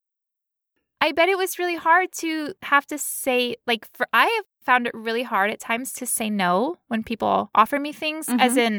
[1.00, 4.86] I bet it was really hard to have to say like for I have found
[4.86, 8.66] it really hard at times to say no when people offer me things as Mhm.
[8.66, 8.74] in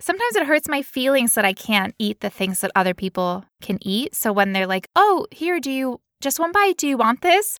[0.00, 3.78] sometimes it hurts my feelings that I can't eat the things that other people can
[3.80, 4.14] eat.
[4.14, 6.76] So when they're like, "Oh, here, do you just one bite?
[6.76, 7.58] Do you want this?"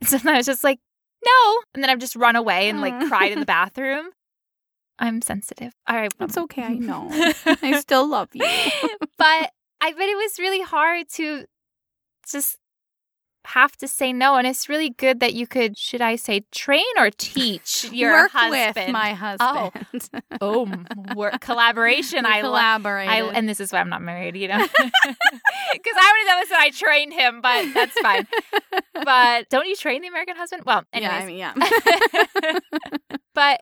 [0.00, 0.80] And sometimes it's just like,
[1.24, 3.08] "No," and then I've just run away and like Mm.
[3.08, 4.10] cried in the bathroom.
[4.98, 5.72] I'm sensitive.
[5.86, 6.64] All right, It's okay.
[6.64, 7.06] I know.
[7.62, 8.42] I still love you.
[9.16, 11.46] but I bet it was really hard to
[12.34, 12.56] just
[13.48, 14.36] have to say no.
[14.36, 18.32] And it's really good that you could, should I say, train or teach your Work
[18.32, 18.74] husband.
[18.76, 19.70] with my Oh.
[19.90, 20.22] husband.
[20.40, 20.68] oh,
[21.16, 22.26] work collaboration.
[22.26, 23.08] I collaborate.
[23.08, 26.40] I, and this is why I'm not married, you know, because I would have done
[26.40, 28.26] this and I trained him, but that's fine.
[28.94, 30.62] But don't you train the American husband?
[30.66, 32.58] Well, anyways, yeah, I mean, yeah.
[33.34, 33.60] but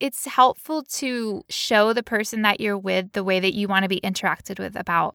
[0.00, 3.88] it's helpful to show the person that you're with the way that you want to
[3.88, 5.14] be interacted with about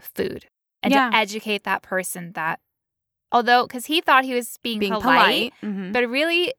[0.00, 0.46] food
[0.82, 1.10] and Yeah.
[1.10, 2.60] to educate that person that
[3.32, 5.54] although because he thought he was being, Being polite, polite.
[5.62, 5.92] Mhm.
[5.92, 6.52] but really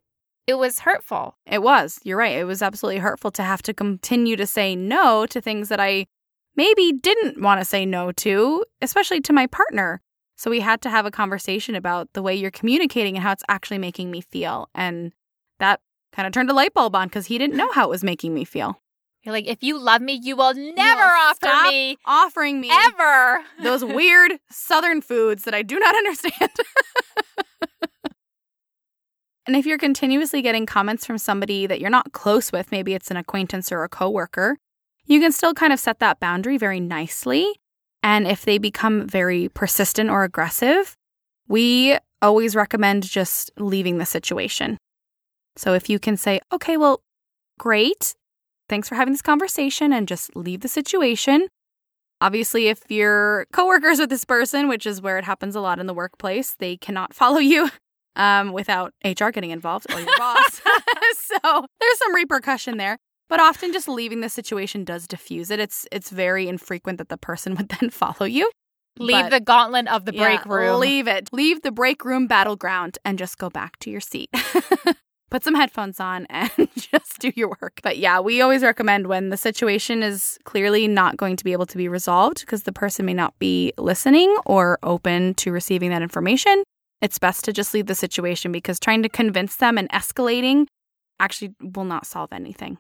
[0.48, 2.00] it was hurtful It was.
[2.04, 2.36] You're right.
[2.38, 6.08] It was absolutely hurtful to have to continue to say no to things that I
[6.56, 10.02] maybe didn't want to say no to, especially to my partner.
[10.38, 13.44] So we had to have a conversation about the way you're communicating and how it's
[13.48, 14.70] actually making me feel.
[14.74, 15.14] And
[15.60, 15.82] that
[16.14, 18.34] kind of turned a light bulb on because he didn't know how it was making
[18.34, 18.82] me feel.
[19.30, 23.84] You're like if you love me you will never offer me Offering me ever those
[23.84, 26.52] weird southern foods that I do not understand.
[29.46, 33.12] and if you're continuously getting comments from somebody that you're not close with, maybe it's
[33.12, 34.58] an acquaintance or a coworker,
[35.06, 37.48] you can still kind of set that boundary very nicely.
[38.02, 40.96] And if they become very persistent or aggressive,
[41.48, 44.78] we always recommend just leaving the situation.
[45.56, 47.02] So if you can say, okay, well,
[47.58, 48.16] great.
[48.70, 51.48] Thanks for having this conversation and just leave the situation.
[52.22, 55.88] Obviously, if you're coworkers with this person, which is where it happens a lot in
[55.88, 57.70] the workplace, they cannot follow you
[58.16, 60.62] um, without HR getting involved or your boss.
[61.18, 62.98] so there's some repercussion there.
[63.30, 65.60] But often, just leaving the situation does diffuse it.
[65.60, 68.52] It's it's very infrequent that the person would then follow you.
[69.00, 71.30] leave But- the gauntlet of the break Yeah, room Leave it.
[71.32, 74.30] Leave the break room battleground and just go back to your seat.
[75.30, 77.80] Put some headphones on and just do your work.
[77.84, 81.68] But yeah, we always recommend when the situation is clearly not going to be able
[81.68, 86.02] to be resolved because the person may not be listening or open to receiving that
[86.02, 86.64] information.
[87.02, 90.66] It's best to just leave the situation because trying to convince them and escalating
[91.20, 92.78] actually will not solve anything.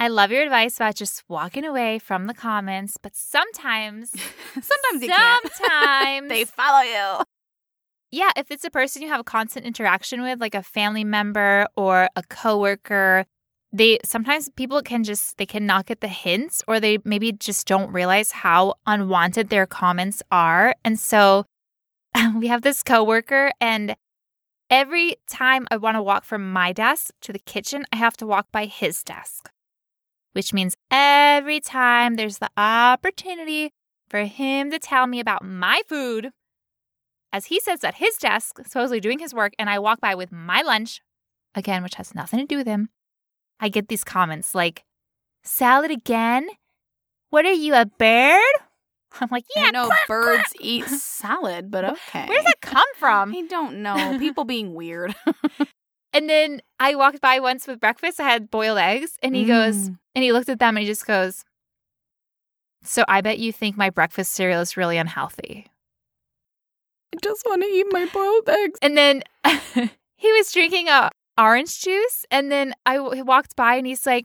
[0.00, 4.10] I love your advice about just walking away from the comments, but sometimes,
[4.60, 5.10] Sometimes
[5.52, 7.24] sometimes They follow you.
[8.10, 11.66] Yeah, if it's a person you have a constant interaction with, like a family member
[11.76, 13.26] or a coworker,
[13.72, 17.92] they sometimes people can just they cannot get the hints or they maybe just don't
[17.92, 20.74] realize how unwanted their comments are.
[20.84, 21.44] And so
[22.36, 23.94] we have this coworker and
[24.70, 28.26] every time I want to walk from my desk to the kitchen, I have to
[28.26, 29.50] walk by his desk.
[30.32, 33.72] Which means every time there's the opportunity
[34.08, 36.30] for him to tell me about my food,
[37.32, 40.32] as he sits at his desk, supposedly doing his work, and I walk by with
[40.32, 41.00] my lunch,
[41.54, 42.88] again, which has nothing to do with him,
[43.60, 44.84] I get these comments like,
[45.44, 46.48] salad again?
[47.30, 48.42] What are you, a bird?
[49.20, 52.26] I'm like, yeah, I know quack, birds quack." eat salad, but okay.
[52.26, 53.34] Where does that come from?
[53.36, 54.18] I don't know.
[54.18, 55.14] People being weird.
[56.14, 58.18] And then I walked by once with breakfast.
[58.18, 59.98] I had boiled eggs, and he goes, Mm.
[60.14, 61.44] and he looked at them and he just goes,
[62.82, 65.66] So I bet you think my breakfast cereal is really unhealthy.
[67.14, 68.78] I just want to eat my boiled eggs.
[68.82, 69.22] And then
[70.16, 74.24] he was drinking a orange juice, and then I walked by and he's like,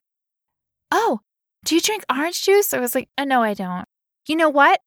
[0.92, 1.20] "Oh,
[1.66, 3.86] do you drink orange juice?" I was like, oh, "No, I don't."
[4.28, 4.82] You know what?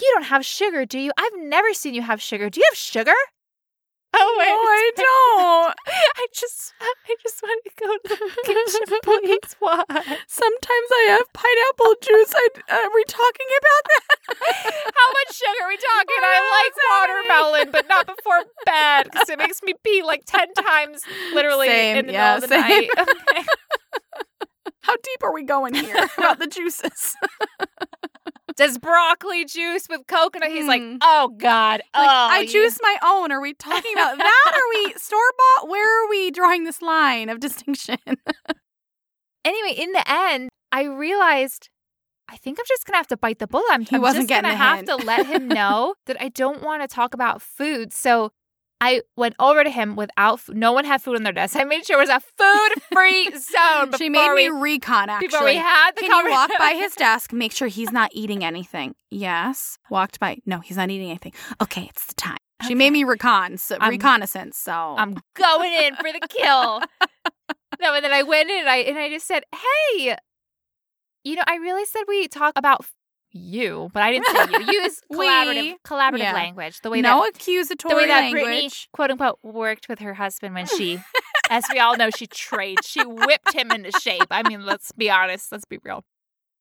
[0.00, 1.12] You don't have sugar, do you?
[1.16, 2.50] I've never seen you have sugar.
[2.50, 3.14] Do you have sugar?
[4.18, 5.76] Oh No, I don't.
[6.16, 9.56] I just, I just want to go to the kitchen, please.
[9.58, 9.82] Why?
[10.26, 12.32] Sometimes I have pineapple juice.
[12.34, 14.16] I, uh, are we talking about that?
[14.96, 16.16] How much sugar are we talking?
[16.22, 17.12] I Oh, like sorry.
[17.12, 21.02] watermelon, but not before bed because it makes me pee like 10 times
[21.34, 22.90] literally Same, in the yeah, middle of the night.
[22.98, 23.44] Okay.
[24.80, 27.14] how deep are we going here about the juices?
[28.56, 30.50] Does broccoli juice with coconut?
[30.50, 30.98] He's like, Mm.
[31.02, 31.80] oh God.
[31.94, 33.30] Like, oh, I you- juice my own.
[33.32, 34.52] Are we talking about that?
[34.54, 35.18] Are we store
[35.58, 35.68] bought?
[35.68, 37.98] Where are we drawing this line of distinction?
[39.44, 41.68] Anyway, in the end, I realized
[42.28, 43.66] I think I'm just gonna have to bite the bullet.
[43.70, 44.88] I'm, He I'm wasn't just getting gonna have hint.
[44.88, 47.92] to let him know that I don't want to talk about food.
[47.92, 48.32] So
[48.80, 51.56] I went over to him without no one had food on their desk.
[51.60, 53.92] I made sure it was a food-free zone.
[53.96, 55.28] she made me we, recon actually.
[55.28, 58.44] before we had the Can you walk by his desk, make sure he's not eating
[58.44, 58.94] anything?
[59.10, 59.78] Yes.
[59.90, 60.38] Walked by.
[60.44, 61.32] No, he's not eating anything.
[61.62, 62.36] Okay, it's the time.
[62.66, 64.56] She made me recon, so, I'm- reconnaissance.
[64.56, 66.80] So I'm going in for the kill.
[67.80, 70.16] no, and then I went in and I and I just said, "Hey,
[71.22, 72.86] you know, I really said we talk about
[73.36, 74.60] you, but I didn't say you.
[74.82, 76.32] Use collaborative, collaborative Yeah.
[76.34, 76.80] language.
[76.82, 78.42] The way that no that accusatory the way that language.
[78.44, 80.98] Brittany, quote unquote, worked with her husband when she,
[81.50, 82.84] as we all know, she trade.
[82.84, 84.28] She whipped him into shape.
[84.30, 85.52] I mean, let's be honest.
[85.52, 86.04] Let's be real.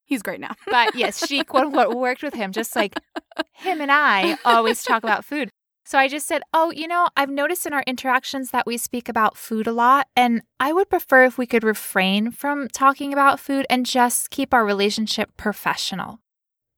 [0.05, 0.53] He's great now.
[0.69, 2.95] But yes, she quote unquote worked with him, just like
[3.53, 5.49] him and I always talk about food.
[5.88, 9.07] So I just said, Oh, you know, I've noticed in our interactions that we speak
[9.07, 10.07] about food a lot.
[10.15, 14.51] And I would prefer if we could refrain from talking about food and just keep
[14.53, 16.19] our relationship professional.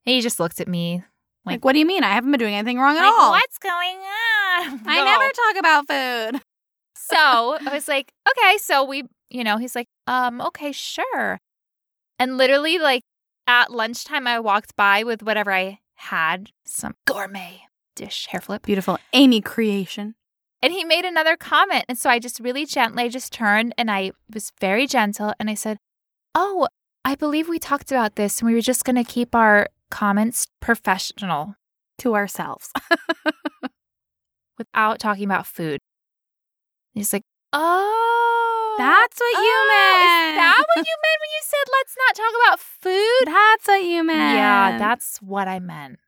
[0.08, 1.04] And he just looked at me
[1.44, 2.02] Like, Like- what do you mean?
[2.02, 3.30] I haven't been doing anything wrong at like, all.
[3.32, 4.80] What's going on?
[4.86, 5.04] I No.
[5.04, 6.42] never talk about food.
[7.10, 11.38] So I was like, okay, so we, you know, he's like, um, okay, sure.
[12.18, 13.02] And literally, like
[13.46, 17.62] at lunchtime, I walked by with whatever I had, some gourmet
[17.96, 18.62] dish, hair flip.
[18.66, 20.16] Beautiful Amy creation.
[20.60, 21.86] And he made another comment.
[21.88, 25.48] And so I just really gently I just turned and I was very gentle and
[25.48, 25.78] I said,
[26.34, 26.68] Oh,
[27.06, 30.46] I believe we talked about this and we were just going to keep our comments
[30.60, 31.56] professional
[31.98, 32.70] To ourselves.
[34.58, 35.78] without talking about food.
[36.92, 37.22] He's like,
[37.52, 40.32] Oh, That's what oh, you meant.
[40.32, 43.26] Is that what you meant when you said let's not talk about food?
[43.26, 44.36] That's what you meant.
[44.36, 45.98] Yeah, that's what I meant.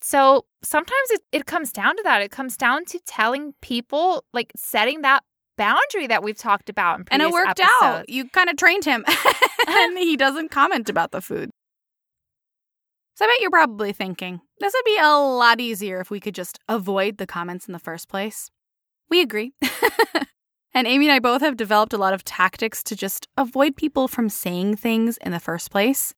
[0.00, 2.22] So sometimes it, it comes down to that.
[2.22, 5.22] It comes down to telling people, like setting that
[5.58, 7.70] boundary that we've talked about in and it worked episodes.
[7.82, 8.08] out.
[8.08, 9.04] You kind of trained him,
[9.68, 11.50] and he doesn't comment about the food.
[13.20, 16.34] So I bet you're probably thinking this would be a lot easier if we could
[16.34, 18.50] just avoid the comments in the first place.
[19.10, 19.52] We agree.
[20.72, 24.08] and Amy and I both have developed a lot of tactics to just avoid people
[24.08, 26.14] from saying things in the first place.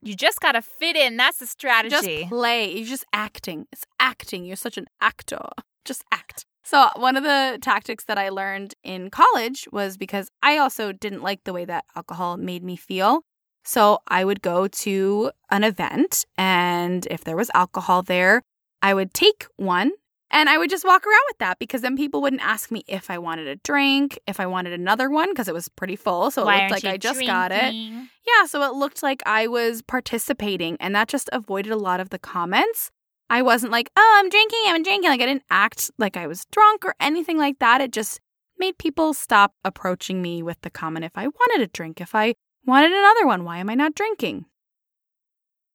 [0.00, 1.18] You just got to fit in.
[1.18, 2.20] That's the strategy.
[2.20, 2.72] Just play.
[2.72, 3.66] You're just acting.
[3.70, 4.46] It's acting.
[4.46, 5.46] You're such an actor.
[5.84, 6.46] Just act.
[6.64, 11.22] So, one of the tactics that I learned in college was because I also didn't
[11.22, 13.24] like the way that alcohol made me feel.
[13.70, 18.42] So, I would go to an event, and if there was alcohol there,
[18.82, 19.92] I would take one
[20.28, 23.10] and I would just walk around with that because then people wouldn't ask me if
[23.10, 26.32] I wanted a drink, if I wanted another one, because it was pretty full.
[26.32, 27.72] So, it Why looked like I just got it.
[27.72, 32.10] Yeah, so it looked like I was participating, and that just avoided a lot of
[32.10, 32.90] the comments.
[33.28, 35.10] I wasn't like, oh, I'm drinking, I'm drinking.
[35.10, 37.80] Like, I didn't act like I was drunk or anything like that.
[37.80, 38.18] It just
[38.58, 42.34] made people stop approaching me with the comment if I wanted a drink, if I
[42.66, 44.46] wanted another one, why am I not drinking?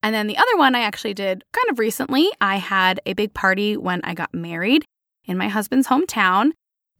[0.03, 2.29] And then the other one I actually did kind of recently.
[2.39, 4.85] I had a big party when I got married
[5.25, 6.51] in my husband's hometown,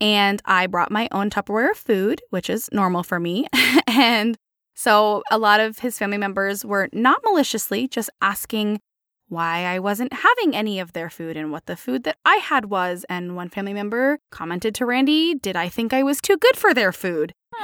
[0.01, 3.47] and I brought my own Tupperware of food, which is normal for me.
[3.88, 4.36] and
[4.73, 8.79] so a lot of his family members were not maliciously just asking
[9.28, 12.65] why I wasn't having any of their food and what the food that I had
[12.65, 13.05] was.
[13.09, 16.73] And one family member commented to Randy, Did I think I was too good for
[16.73, 17.34] their food?
[17.57, 17.63] So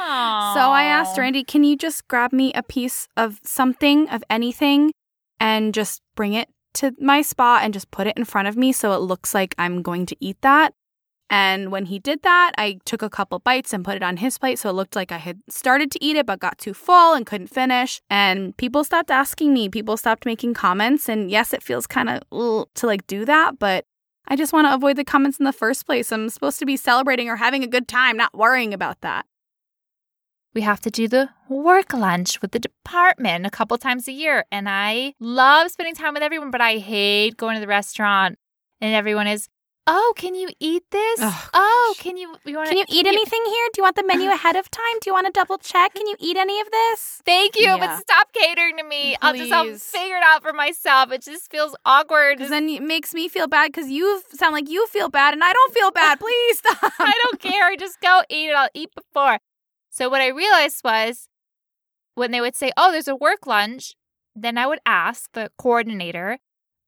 [0.72, 4.92] I asked Randy, Can you just grab me a piece of something, of anything,
[5.40, 8.72] and just bring it to my spot and just put it in front of me
[8.72, 10.74] so it looks like I'm going to eat that?
[11.34, 14.38] And when he did that, I took a couple bites and put it on his
[14.38, 17.14] plate so it looked like I had started to eat it but got too full
[17.14, 18.02] and couldn't finish.
[18.10, 21.08] And people stopped asking me, people stopped making comments.
[21.08, 22.20] And yes, it feels kind of
[22.76, 23.86] to like do that, but
[24.28, 26.12] I just want to avoid the comments in the first place.
[26.12, 29.26] I'm supposed to be celebrating or having a good time, not worrying about that.
[30.54, 34.46] we have to do the work lunch with the department a couple times a year.
[34.52, 38.38] And I love spending time with everyone, but I hate going to the restaurant
[38.82, 39.48] and everyone is,
[39.88, 41.20] oh, can you eat this?
[41.22, 43.68] Oh, oh, can you, you wanna, Can you eat anything here?
[43.74, 45.00] Do you want the menu ahead of time?
[45.02, 45.94] Do you want to double check?
[45.94, 47.22] Can you eat any of this?
[47.26, 47.78] Thank you, Yeah.
[47.78, 49.16] but stop catering to me.
[49.22, 51.12] I'll just I'll figure it out for myself.
[51.12, 52.38] It just feels awkward.
[52.38, 55.44] Because then it makes me feel bad because you sound like you feel bad and
[55.44, 56.20] I don't feel bad.
[56.20, 56.94] Please stop.
[57.00, 57.76] I don't care.
[57.76, 58.56] Just go eat it.
[58.56, 59.40] I'll eat before.
[59.90, 61.28] So what I realized was
[62.16, 63.96] when they would say, "Oh, there's a work lunch,"
[64.36, 66.40] then I would ask the coordinator,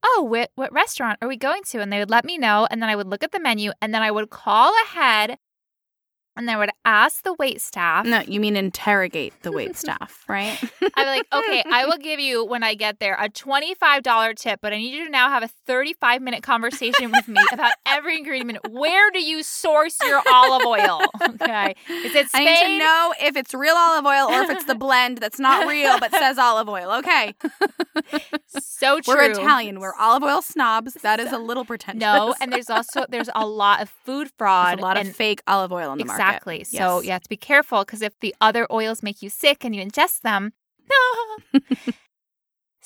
[0.03, 2.81] "Oh, what what restaurant are we going to?" And they would let me know, and
[2.81, 5.37] then I would look at the menu, and then I would call ahead
[6.35, 8.05] and I would ask the wait staff.
[8.05, 10.57] No, you mean interrogate the wait staff, right?
[10.81, 14.59] I'd be like, okay, I will give you when I get there a $25 tip,
[14.61, 18.17] but I need you to now have a 35 minute conversation with me about every
[18.17, 18.59] ingredient.
[18.69, 21.01] Where do you source your olive oil?
[21.43, 21.75] Okay.
[21.89, 22.47] Is it Spain?
[22.47, 25.39] I need to know if it's real olive oil or if it's the blend that's
[25.39, 26.91] not real but says olive oil.
[26.99, 27.33] Okay.
[28.47, 29.15] so true.
[29.15, 29.79] We're Italian.
[29.79, 30.93] We're olive oil snobs.
[31.01, 32.01] That is a little pretentious.
[32.01, 34.77] No, and there's also there's a lot of food fraud.
[34.77, 36.22] There's a lot of fake olive oil in the market.
[36.29, 36.63] Exactly.
[36.63, 39.75] So you have to be careful because if the other oils make you sick and
[39.75, 40.53] you ingest them,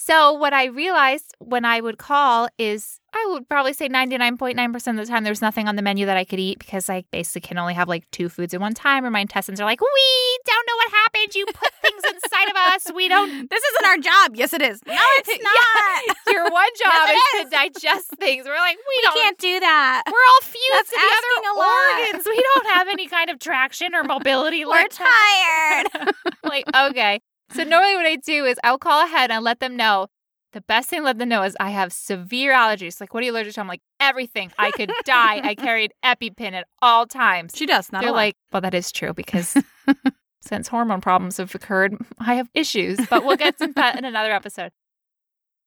[0.07, 4.95] so what I realized when I would call is I would probably say 99.9% of
[4.97, 7.57] the time there's nothing on the menu that I could eat because I basically can
[7.57, 10.67] only have like two foods at one time or my intestines are like, we don't
[10.67, 11.33] know what happened.
[11.35, 12.93] You put things inside of us.
[12.93, 13.49] We don't.
[13.49, 14.35] This isn't our job.
[14.35, 14.79] Yes, it is.
[14.85, 15.37] No, it's Yeah.
[15.43, 16.17] not.
[16.35, 17.49] Your one job Yes, is, it to
[17.79, 18.45] digest things.
[18.45, 19.15] We're like, we, We don't.
[19.15, 20.03] can't do that.
[20.05, 22.27] We're all fused That's to the other organs.
[22.29, 24.63] We don't have any kind of traction or mobility.
[24.63, 26.13] We're them- tired.
[26.43, 27.21] like, okay.
[27.53, 30.07] So normally what I do is I'll call ahead and let them know.
[30.53, 32.99] The best thing to let them know is I have severe allergies.
[33.01, 33.61] Like, what are you allergic to?
[33.61, 34.51] I'm like, everything.
[34.57, 35.41] I could die.
[35.43, 37.51] I carried EpiPen at all times.
[37.55, 37.91] She does.
[37.91, 39.55] Not They're like, well, that is true because
[40.41, 44.31] since hormone problems have occurred, I have issues, but we'll get to that in another
[44.31, 44.71] episode.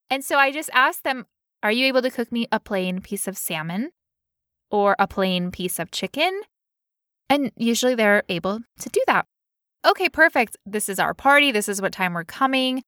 [0.08, 1.26] And so I just asked them,
[1.62, 3.90] are you able to cook me a plain piece of salmon
[4.70, 6.40] or a plain piece of chicken?
[7.28, 9.26] And usually they're able to do that.
[9.86, 10.56] Okay, perfect.
[10.66, 11.52] This is our party.
[11.52, 12.82] This is what time we're coming.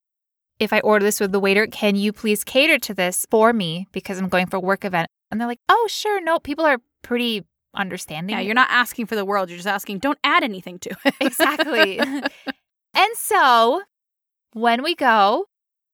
[0.59, 3.89] If I order this with the waiter, can you please cater to this for me
[3.93, 5.09] because I'm going for a work event?
[5.31, 6.21] And they're like, oh, sure.
[6.21, 8.37] No, people are pretty understanding.
[8.37, 9.49] yeah, you're not asking for the world.
[9.49, 11.15] You're just asking, don't add anything to it.
[11.21, 11.99] Exactly.
[12.95, 13.83] and so
[14.53, 15.47] when we go,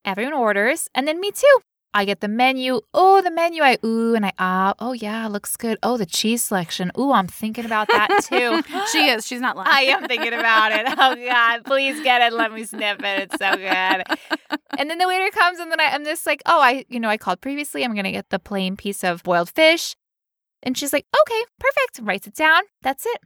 [0.05, 1.59] everyone orders, and then me too.
[1.95, 2.81] I get the menu.
[2.93, 3.63] Oh, the menu.
[3.63, 4.75] I ooh and I ah.
[4.79, 5.79] Oh yeah, looks good.
[5.83, 6.93] Oh, the cheese selection.
[6.99, 8.63] Ooh, I'm thinking about that too.
[8.93, 9.27] she is.
[9.27, 9.69] She's not lying.
[9.71, 10.87] I am thinking about it.
[10.87, 12.33] Oh God, please get it.
[12.33, 13.31] Let me sniff it.
[13.31, 14.59] It's so good.
[14.79, 17.09] And then the waiter comes, and then I, I'm just like, oh, I, you know,
[17.09, 17.85] I called previously.
[17.85, 19.97] I'm gonna get the plain piece of boiled fish.
[20.63, 22.01] And she's like, okay, perfect.
[22.07, 22.63] Writes it down.
[22.83, 23.21] That's it.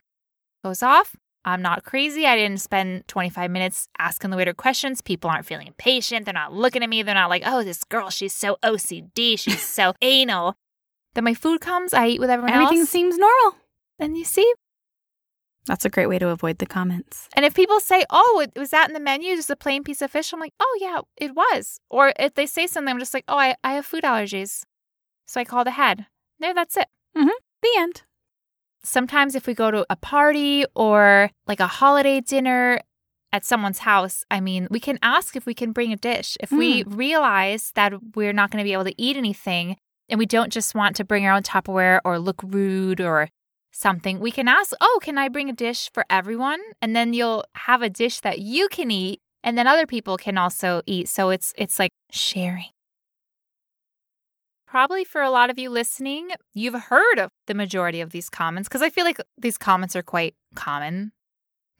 [0.62, 1.16] Goes off.
[1.44, 2.24] I'm not crazy.
[2.26, 5.00] I didn't spend 25 minutes asking the waiter questions.
[5.00, 6.24] People aren't feeling impatient.
[6.24, 7.02] They're not looking at me.
[7.02, 9.38] They're not like, oh, this girl, she's so OCD.
[9.38, 10.54] She's so anal.
[11.14, 11.92] Then my food comes.
[11.92, 12.90] I eat with everyone Everything else.
[12.90, 13.56] seems normal.
[13.98, 14.50] and you see,
[15.66, 17.28] That's a great way to avoid the comments.
[17.34, 19.36] And if people say, "Oh, it, was that in the menu?
[19.36, 22.46] Just a plain piece of fish?" I'm like, "Oh yeah, it was." Or if they
[22.46, 24.62] say something, I'm just like, "Oh, I, I have food allergies,"
[25.26, 26.06] so I called ahead.
[26.40, 26.88] There, that's it.
[27.16, 27.28] Mm-hmm.
[27.62, 28.02] The end.
[28.84, 32.80] Sometimes if we go to a party or like a holiday dinner
[33.32, 36.36] at someone's house, I mean, we can ask if we can bring a dish.
[36.40, 36.94] If we hmm.
[36.94, 39.76] realize that we're not going to be able to eat anything
[40.08, 43.28] and we don't just want to bring our own Tupperware or look rude or
[43.70, 47.44] something, we can ask, "Oh, can I bring a dish for everyone?" And then you'll
[47.54, 51.08] have a dish that you can eat and then other people can also eat.
[51.08, 52.70] So it's it's like sharing.
[54.72, 58.70] Probably for a lot of you listening, you've heard of the majority of these comments
[58.70, 61.12] because I feel like these comments are quite common.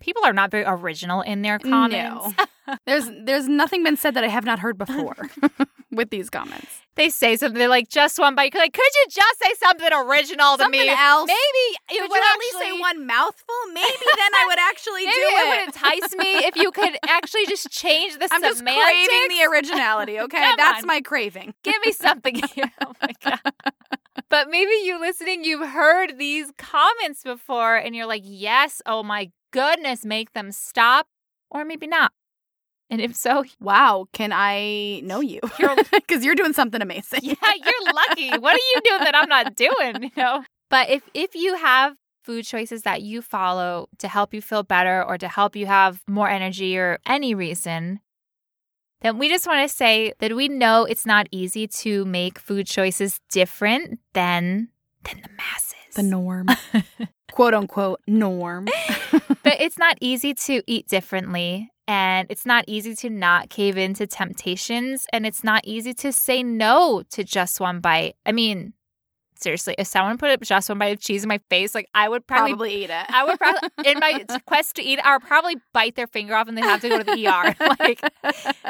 [0.02, 2.34] People are not very original in their comments.
[2.36, 2.44] No.
[2.86, 5.16] there's there's nothing been said that I have not heard before
[5.90, 6.80] with these comments.
[6.94, 8.54] They say something they're like just one bite.
[8.54, 10.88] Like, could you just say something original to Something me?
[10.88, 11.26] else.
[11.26, 13.54] Maybe it Would would you at least say one mouthful?
[13.72, 15.48] Maybe then I would actually do it it.
[15.48, 20.20] would entice me if you could actually just change the I'm just craving the originality,
[20.20, 20.38] okay?
[20.38, 20.86] Come That's on.
[20.86, 21.54] my craving.
[21.62, 22.70] Give me something here.
[22.84, 23.40] Oh my God.
[24.28, 29.30] But maybe you listening, you've heard these comments before and you're like, yes, oh my
[29.52, 31.06] goodness, make them stop.
[31.50, 32.12] Or maybe not.
[32.90, 35.40] And if so, Wow, can I know you?
[35.58, 37.20] You're- Because you're doing something amazing.
[37.22, 37.34] yeah,
[37.64, 38.30] you're lucky.
[38.38, 40.02] What are you doing that I'm not doing?
[40.04, 40.44] You know?
[40.70, 41.94] But if if you have
[42.24, 46.00] food choices that you follow to help you feel better or to help you have
[46.06, 48.00] more energy or any reason,
[49.02, 52.66] then we just want to say that we know it's not easy to make food
[52.66, 54.68] choices different than
[55.04, 55.74] than the masses.
[55.96, 56.46] The norm.
[57.32, 58.66] Quote unquote norm.
[59.42, 64.06] but it's not easy to eat differently and it's not easy to not cave into
[64.06, 68.14] temptations and it's not easy to say no to just one bite.
[68.24, 68.74] I mean,
[69.34, 72.26] seriously, if someone put just one bite of cheese in my face, like I would
[72.26, 73.06] probably, Probably eat it.
[73.08, 76.48] I would probably in my quest to eat, I would probably bite their finger off
[76.48, 77.56] and they have to go to the ER.
[77.80, 78.00] like,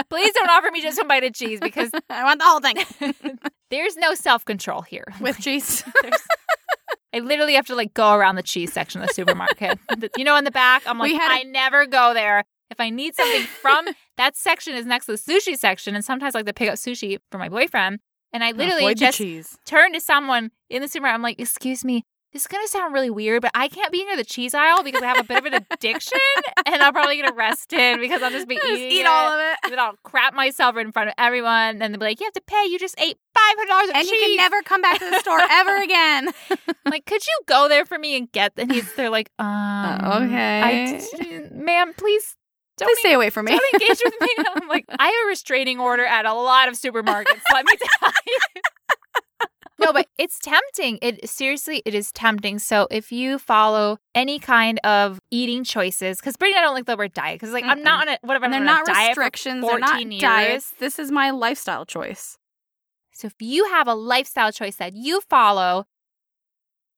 [0.09, 3.39] please don't offer me just one bite of cheese because I want the whole thing
[3.71, 5.07] there's no self control here.
[5.21, 5.83] with cheese.
[7.15, 9.79] I literally have to like go around the cheese section of the supermarket.
[10.17, 12.45] You know, in the back, I'm like, a- I never go there.
[12.71, 13.87] If I need something from
[14.17, 17.19] that section is next to the sushi section, and sometimes like to pick up sushi
[17.31, 18.01] for my boyfriend.
[18.33, 19.23] And I literally Avoid just
[19.67, 21.15] turn to someone in the supermarket.
[21.17, 24.17] I'm like, excuse me, this is gonna sound really weird, but I can't be near
[24.17, 26.19] the cheese aisle because I have a bit of an addiction,
[26.67, 29.07] and I'll probably get arrested because I'll just be Just eating eat it.
[29.07, 29.59] all of it.
[29.65, 32.33] And then I'll crap myself in front of everyone, and they'll be like, "You have
[32.35, 32.65] to pay.
[32.67, 34.99] You just ate five hundred dollars of And cheese." And you can never come back
[34.99, 36.29] to the store ever again.
[36.51, 38.53] I'm like, could you go there for me and get?
[38.57, 41.01] And he's, they're like, um, okay.
[41.21, 42.37] I, ma'am, please
[42.79, 43.53] don't Please stay away from me.
[43.53, 44.29] don't engage with me.
[44.57, 47.43] I'm like, I have a restraining order at a lot of supermarkets.
[47.53, 48.39] Let me tell you.
[49.79, 50.99] No, but it's tempting.
[51.03, 52.59] It seriously, it is tempting.
[52.59, 56.97] So if you follow any kind of eating choices, because Brittany, I don't like the
[56.97, 58.45] word diet, because like I'm not on a whatever.
[58.45, 59.67] And they're I'm on a not restrictions.
[59.67, 60.21] They're not years.
[60.21, 60.73] diets.
[60.79, 62.39] This is my lifestyle choice.
[63.13, 65.85] So if you have a lifestyle choice that you follow,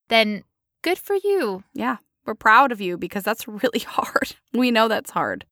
[0.09, 0.45] then
[0.83, 1.65] good for you.
[1.75, 1.97] Yeah.
[2.25, 4.37] We're proud of you because that's really hard.
[4.53, 5.47] We know that's hard.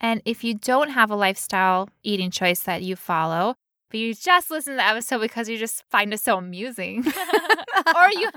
[0.00, 3.54] And if you don't have a lifestyle eating choice that you follow,
[3.92, 7.04] but you just listen to the episode because you just find it so amusing,
[7.94, 8.30] or you,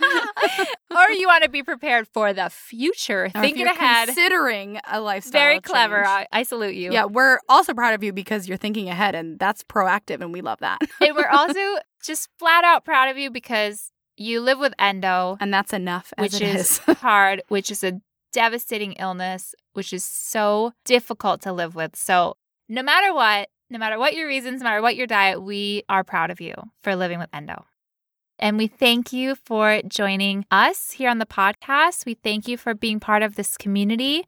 [0.96, 4.06] or you want to be prepared for the future, Or thinking ahead.
[4.06, 5.32] Considering a lifestyle.
[5.32, 6.06] Very clever.
[6.06, 6.92] I, I salute you.
[6.92, 10.40] Yeah, we're also proud of you because you're thinking ahead and that's proactive and we
[10.40, 10.78] love that.
[11.00, 11.58] and we're also
[12.04, 16.32] just flat out proud of you because you live with endo, and that's enough as
[16.32, 16.78] which is.
[16.78, 18.00] hard, which is a
[18.32, 21.96] devastating illness, which is so difficult to live with.
[21.96, 22.36] So,
[22.68, 26.04] no matter what, no matter what your reasons, no matter what your diet, we are
[26.04, 27.64] proud of you for living with endo.
[28.38, 32.04] And we thank you for joining us here on the podcast.
[32.04, 34.26] We thank you for being part of this community.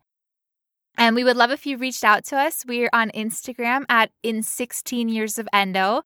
[0.96, 2.64] And we would love if you reached out to us.
[2.66, 6.02] We're on Instagram at in 16 years of endo.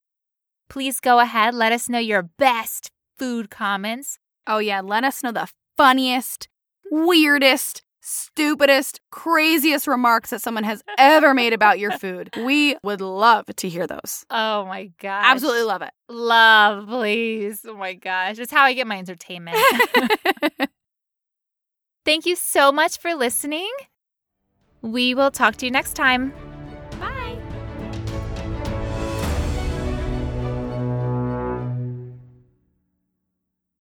[0.68, 4.18] Please go ahead, let us know your best food comments.
[4.46, 4.80] Oh, yeah.
[4.80, 6.48] Let us know the funniest,
[6.90, 12.30] weirdest, stupidest, craziest remarks that someone has ever made about your food.
[12.42, 14.26] We would love to hear those.
[14.28, 15.24] Oh my gosh.
[15.26, 15.90] Absolutely love it.
[16.08, 17.64] Love, please.
[17.66, 18.38] Oh my gosh.
[18.38, 19.58] It's how I get my entertainment.
[22.04, 23.70] Thank you so much for listening.
[24.82, 26.32] We will talk to you next time.